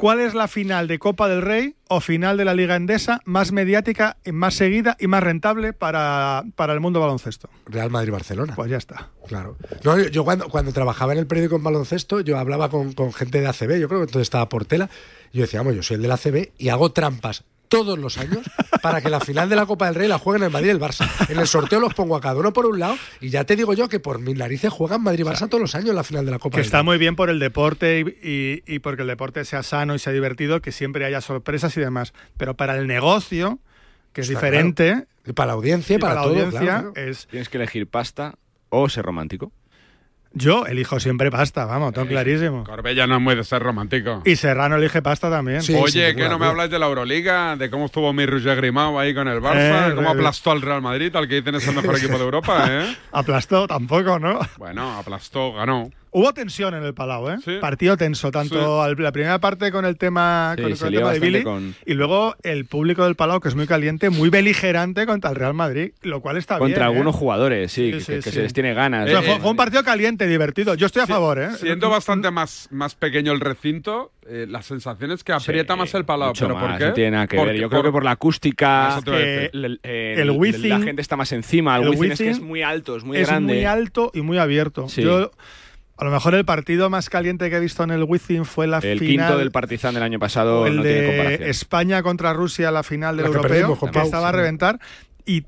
[0.03, 3.53] ¿Cuál es la final de Copa del Rey o final de la Liga Endesa más
[3.53, 7.48] mediática, más seguida y más rentable para, para el mundo baloncesto?
[7.66, 8.55] Real Madrid-Barcelona.
[8.57, 9.11] Pues ya está.
[9.28, 9.57] Claro.
[9.84, 13.12] No, yo, yo cuando, cuando trabajaba en el periódico en baloncesto, yo hablaba con, con
[13.12, 14.90] gente de ACB, yo creo que entonces estaba Portela,
[15.32, 18.40] y yo decía, vamos, yo soy el del ACB y hago trampas todos los años
[18.82, 20.80] para que la final de la Copa del Rey la jueguen el Madrid y el
[20.80, 21.08] Barça.
[21.28, 23.72] En el sorteo los pongo a cada uno por un lado y ya te digo
[23.74, 26.24] yo que por mis narices juegan Madrid y Barça todos los años en la final
[26.24, 26.84] de la Copa Que del está Rey.
[26.84, 30.12] muy bien por el deporte y, y- y porque el deporte sea sano y sea
[30.12, 32.12] divertido, que siempre haya sorpresas y demás.
[32.36, 33.58] Pero para el negocio,
[34.12, 35.06] que es Está diferente, claro.
[35.24, 37.08] Y para la audiencia y, para, la todo, audiencia, claro, claro.
[37.10, 37.26] es.
[37.28, 38.34] Tienes que elegir pasta
[38.68, 39.52] o ser romántico.
[40.34, 42.64] Yo elijo siempre pasta, vamos, todo clarísimo.
[42.64, 44.22] Corbella no es muy de ser romántico.
[44.24, 45.60] Y Serrano elige pasta también.
[45.78, 49.14] Oye, que no me habláis de la Euroliga, de cómo estuvo mi Roger Grimao ahí
[49.14, 51.66] con el Barça, Eh, de cómo eh, aplastó al Real Madrid, al que dicen es
[51.68, 52.96] el mejor equipo de Europa, ¿eh?
[53.12, 54.40] Aplastó tampoco, ¿no?
[54.56, 55.90] Bueno, aplastó, ganó.
[56.14, 57.38] Hubo tensión en el Palau, ¿eh?
[57.42, 57.56] Sí.
[57.58, 58.90] Partido tenso, tanto Sí.
[58.90, 61.94] al- la primera parte con el tema, Sí, con, el tema de Billy con- y
[61.94, 65.92] luego el público del Palau, que es muy caliente, muy beligerante contra el Real Madrid,
[66.02, 66.68] lo cual está bien.
[66.68, 66.88] Contra ¿eh?
[66.88, 68.30] algunos jugadores, sí, Sí, que, sí, que sí.
[68.30, 69.06] se les tiene ganas.
[69.06, 70.74] O sea, Eh, fue, fue un partido caliente, divertido.
[70.74, 71.48] Yo estoy a favor, ¿eh?
[71.58, 76.04] Siendo bastante más, más pequeño el recinto, eh, la sensación es que aprieta más el
[76.04, 76.28] Palau.
[76.28, 76.84] Mucho ¿Pero por qué?
[76.88, 77.56] no tiene nada que ver.
[77.56, 79.50] Yo creo que por la acústica, Eso te iba a decir.
[79.54, 81.76] el, eh, el el- Wizzing- la gente está más encima.
[81.78, 83.54] El, el Wizzing es que es muy alto, es muy es grande.
[83.54, 84.90] muy alto y muy abierto.
[84.90, 85.00] Sí.
[85.02, 85.30] Yo,
[85.97, 88.78] a lo mejor el partido más caliente que he visto en el Wizzing fue la
[88.78, 89.26] el final.
[89.26, 91.49] quinto del Partizan del año pasado el no tiene de comparación.
[91.49, 94.80] España contra Rusia, la final del La que europeo, perdimos que Pau, estaba a reventar.
[95.26, 95.45] Y,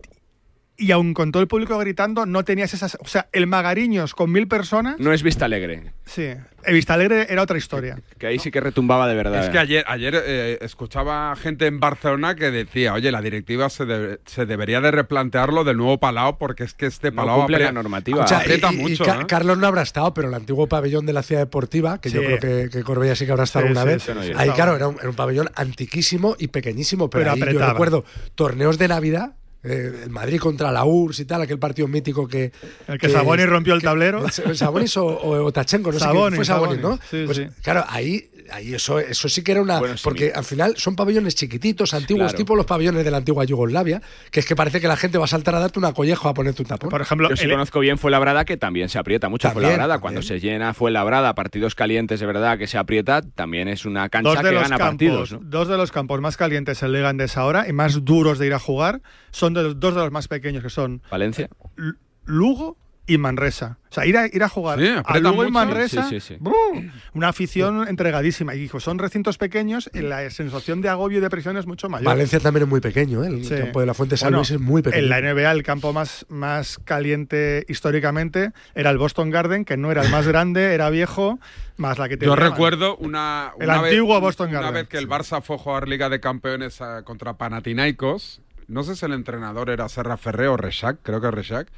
[0.77, 2.97] y aún con todo el público gritando, no tenías esas.
[3.01, 4.99] O sea, el Magariños con mil personas.
[4.99, 6.31] No es Vista Alegre, Sí.
[6.65, 7.99] El Vista Alegre era otra historia.
[8.19, 9.45] que ahí sí que retumbaba de verdad.
[9.45, 14.19] Es que ayer, ayer eh, escuchaba gente en Barcelona que decía, oye, la directiva se,
[14.25, 17.65] se debería de replantearlo del nuevo Palau porque es que este No Palau cumple apri-
[17.65, 18.25] la normativa.
[18.25, 19.05] O sea, aprieta y- y mucho.
[19.05, 19.27] ¿eh?
[19.29, 22.39] Carlos no habrá estado, pero el antiguo pabellón de la ciudad deportiva, que yo creo
[22.41, 24.09] que, que Corbella sí que habrá estado Sí, sí, vez.
[24.33, 27.67] no, ahí, claro, era un, era un pabellón antiquísimo y pequeñísimo, pero, Pero ahí yo
[27.67, 28.05] recuerdo
[28.35, 29.33] torneos de Navidad.
[29.65, 32.53] Eh, el Madrid contra la URSS y tal, aquel partido mítico que.
[32.87, 34.27] El que Sabonis rompió el tablero.
[34.31, 36.99] Sabonis o, o, o Tachenko, no sé Sabonis, fue Sabonis, ¿no?
[37.11, 37.47] Sí, Pues, sí.
[37.63, 39.79] Claro, ahí, ahí eso, eso sí que era una.
[39.79, 40.39] Bueno, sí, porque mira.
[40.39, 42.37] al final son pabellones chiquititos, antiguos, Claro.
[42.37, 45.25] tipo los pabellones de la antigua Yugoslavia, que es que parece que la gente va
[45.25, 46.91] a saltar a darte una colleja a ponerte un tapón.
[46.91, 49.95] Por ejemplo, Yo sí el- conozco bien Fuenlabrada, que también se aprieta mucho Fuenlabrada.
[49.95, 50.01] también.
[50.01, 54.43] Cuando se llena Fuenlabrada, partidos calientes de verdad que se aprieta, también es una cancha
[54.43, 55.33] que gana campos, partidos.
[55.33, 55.41] ¿no?
[55.43, 58.55] dos de los campos más calientes en Liga Endesa ahora y más duros de ir
[58.55, 59.01] a jugar
[59.31, 61.49] son de los, dos de los más pequeños que son Valencia.
[61.79, 61.93] L-
[62.27, 62.77] Lugo
[63.07, 63.77] y Manresa.
[63.91, 65.51] O sea, ir a, ir a jugar Sí, a Lugo y.
[65.51, 66.37] Manresa, Sí, sí, sí.
[66.41, 66.91] ¡brum!
[67.13, 68.55] una afición entregadísima.
[68.55, 71.91] Y dijo, son recintos pequeños y la sensación de agobio y de presión es mucho
[71.91, 72.07] mayor.
[72.07, 73.27] Valencia también es muy pequeño, ¿eh?
[73.27, 73.55] el Sí.
[73.57, 75.03] campo de la Fuente San Bueno, Luis es muy pequeño.
[75.03, 79.93] En la NBA el campo más, más caliente históricamente era el Boston Garden, que no
[79.93, 81.39] era el más grande, era viejo,
[81.77, 84.75] más la que Yo recuerdo una, El una vez- antiguo Boston una Garden.
[84.77, 88.41] vez que el Barça fue a jugar Liga de Campeones contra Panathinaikos.
[88.69, 91.69] No sé si el entrenador era Serra Ferré o Reshak, creo que Reshak.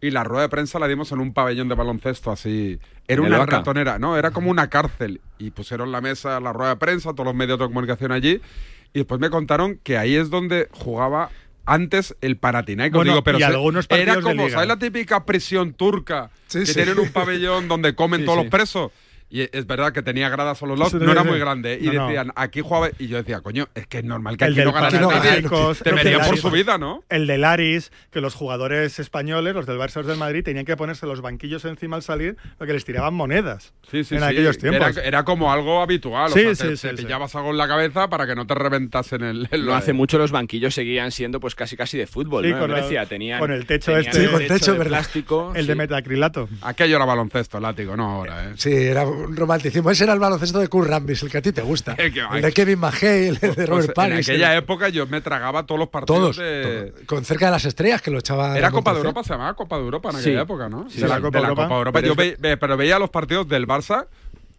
[0.00, 2.78] y la rueda de prensa la dimos en un pabellón de baloncesto así.
[3.08, 3.56] Era ¿En el una Vaca?
[3.58, 5.20] ratonera, no, era como una cárcel.
[5.38, 8.40] Y pusieron la mesa, la rueda de prensa, todos los medios de comunicación allí.
[8.92, 11.30] Y después me contaron que ahí es donde jugaba
[11.64, 12.98] antes el Panathinaikos.
[12.98, 14.54] Bueno, Digo, pero y algunos partidos era de como, liga.
[14.54, 16.30] ¿sabes la típica prisión turca?
[16.46, 16.74] Sí, que sí.
[16.74, 18.92] tienen un pabellón donde comen Sí, todos los presos.
[19.28, 21.78] Y es verdad que tenía gradas a los no era muy grande.
[21.80, 22.06] Y No, no.
[22.06, 22.90] decían, aquí jugaba.
[22.98, 25.08] Y yo decía, coño, es que es normal que El aquí no del ganara nadie.
[25.20, 26.40] Panathinaikos, Te del por Aris.
[26.40, 27.02] su vida, ¿no?
[27.08, 30.64] El de Laris, que los jugadores españoles, los del Barça y los del Madrid, tenían
[30.64, 34.26] que ponerse los banquillos encima al salir porque les tiraban monedas Sí, sí, en sí.
[34.26, 34.96] aquellos tiempos.
[34.98, 36.30] era como algo habitual.
[36.30, 38.46] Sí, o sea, te, sí, te sí, pillabas algo en la cabeza para que no
[38.46, 39.48] te reventasen el.
[39.50, 42.58] el No hace mucho los banquillos seguían siendo pues casi casi de fútbol, ¿no?
[42.60, 42.70] Con
[43.08, 44.20] tenían con el techo tenían este.
[44.26, 46.48] Sí, con el techo, de el de metacrilato.
[46.62, 48.52] Aquello era baloncesto, látigo, no ahora, ¿eh?
[48.56, 49.90] Sí, era un romanticismo.
[49.90, 51.94] Ese era el baloncesto de Kurt Rambis, el que a ti te gusta.
[51.98, 54.28] El de Kevin McHale, el de Pues Robert en Paris.
[54.28, 56.36] aquella el- época yo me tragaba todos los partidos Todos.
[56.38, 56.92] de.
[56.94, 57.06] todo.
[57.06, 58.56] Con cerca de las estrellas que lo echaba.
[58.56, 58.98] Era Copa de.
[58.98, 60.20] Europa, se llamaba Copa de Europa en Sí.
[60.30, 60.88] aquella época, ¿no?
[60.90, 61.22] Sí, de la, sí.
[61.22, 61.92] de la Copa Copa de Europa.
[62.00, 64.06] Pero Yo es ve- ve- pero veía los partidos del Barça,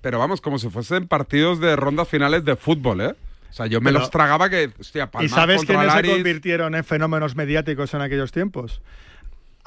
[0.02, 3.16] pero vamos, como si fuesen partidos de rondas finales de fútbol, ¿eh?
[3.50, 6.84] O sea, yo me Pero- los tragaba que, hostia, ¿Y sabes quiénes se convirtieron en
[6.84, 8.82] fenómenos mediáticos en aquellos tiempos?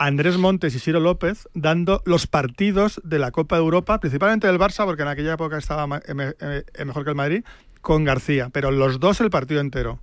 [0.01, 4.59] Andrés Montes y Ciro López dando los partidos de la Copa de Europa, principalmente del
[4.59, 7.45] Barça, porque en aquella época estaba eh, eh, mejor que el Madrid,
[7.83, 10.01] con García, pero los dos el partido entero.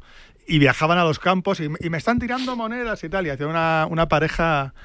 [0.48, 3.50] Y viajaban a los campos y, y me están tirando monedas y tal, y hacían
[3.50, 4.76] una, una pareja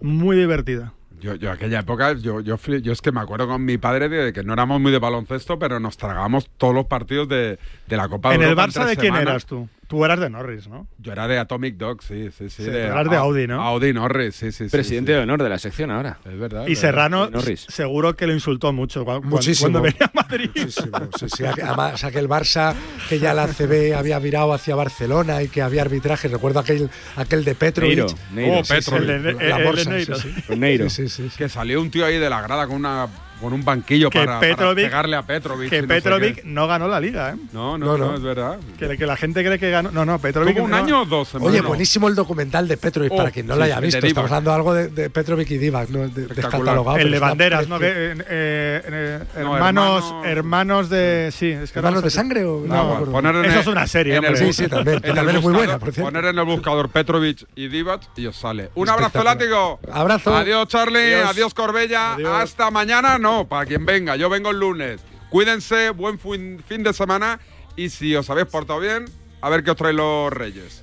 [0.00, 0.94] muy divertida.
[1.20, 4.32] Yo, yo aquella época, yo, yo, yo es que me acuerdo con mi padre de
[4.32, 8.08] que no éramos muy de baloncesto, pero nos tragábamos todos los partidos de, de la
[8.08, 8.68] Copa de en el Europa.
[8.68, 9.68] Barça, ¿de quién eras tú?
[9.92, 10.86] Tú eras de Norris, ¿no?
[10.96, 12.62] Yo era de Atomic Dog, sí, sí, sí.
[12.62, 13.60] Sí, tú eras de Audi, ¿no?
[13.62, 14.68] Audi Norris, sí, sí.
[14.70, 15.16] Presidente sí.
[15.16, 16.16] de honor de la sección ahora.
[16.24, 16.66] Es verdad.
[16.66, 16.76] Y.
[16.76, 17.66] Serrano Norris.
[17.68, 19.70] seguro que lo insultó mucho cu- cu- Muchísimo.
[19.70, 20.48] cuando venía a Madrid.
[20.56, 21.44] Muchísimo, sí, sí.
[21.62, 22.74] Además, aquel Barça
[23.10, 26.28] que ya la CB había virado hacia Barcelona y que había arbitraje.
[26.28, 27.98] Recuerdo aquel, aquel de Petrovic.
[27.98, 28.58] Neiro, Neiro.
[28.60, 29.08] Oh, Petrovic.
[29.10, 30.16] El de- La el de Neiro.
[30.16, 30.42] sí, sí.
[30.42, 30.88] Con Neiro.
[30.88, 31.36] Sí, sí, sí.
[31.36, 33.08] Que salió un tío ahí de la grada con una
[33.42, 35.68] con un banquillo Que para, pegarle a Petrovic.
[35.70, 37.36] Que no sé Petrovic no ganó la liga, ¿eh?
[37.52, 38.14] No, no, No, no, no.
[38.16, 38.58] es verdad.
[38.78, 39.90] Que, que la gente cree que ganó.
[39.90, 40.54] No, no, Petrovic.
[40.54, 40.76] Tuvo un no.
[40.76, 41.34] año o dos.
[41.34, 43.98] Oye, buenísimo el documental de Petrovic, Oh, para quien no sí, lo haya visto.
[44.06, 46.08] Estamos hablando algo de, de Petrovic y Divac, ¿no?
[46.08, 47.78] De- descatalogado, El de banderas, ¿no?
[47.78, 51.30] Que, eh, eh, No, hermanos, hermano- hermanos de.
[51.32, 53.42] Sí, es que ¿Hermanos no de sangre o no?
[53.44, 54.36] Eso es una serie, hombre.
[54.36, 56.10] Sí, sí, también, también es muy buena, por cierto.
[56.10, 58.70] Poner en el buscador Petrovic y Divac y os sale.
[58.74, 59.80] Un abrazo, látigo.
[59.92, 60.34] Abrazo.
[60.36, 61.14] Adiós, Charlie.
[61.14, 61.54] Adiós.
[61.54, 62.16] Corbella.
[62.40, 64.16] Hasta mañana, no, para quien venga.
[64.16, 65.00] Yo vengo el lunes.
[65.30, 67.40] Cuídense, buen fin, fin de semana.
[67.76, 69.06] Y si os habéis portado bien,
[69.40, 70.82] a ver qué os traen los Reyes.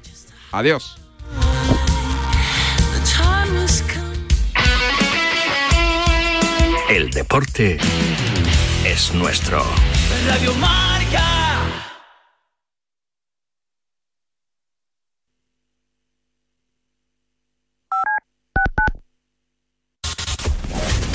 [0.52, 0.98] Adiós.
[6.90, 7.78] El deporte
[8.84, 9.64] es nuestro.
[10.28, 11.49] Radio Marca.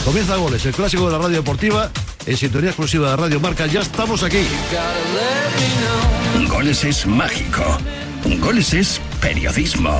[0.04, 1.90] Comienza Goles, el clásico de la radio deportiva,
[2.26, 3.66] en sintonía exclusiva de Radio Marca.
[3.66, 4.44] Ya estamos aquí.
[6.48, 7.62] Goles es mágico.
[8.38, 9.98] Goles es periodismo.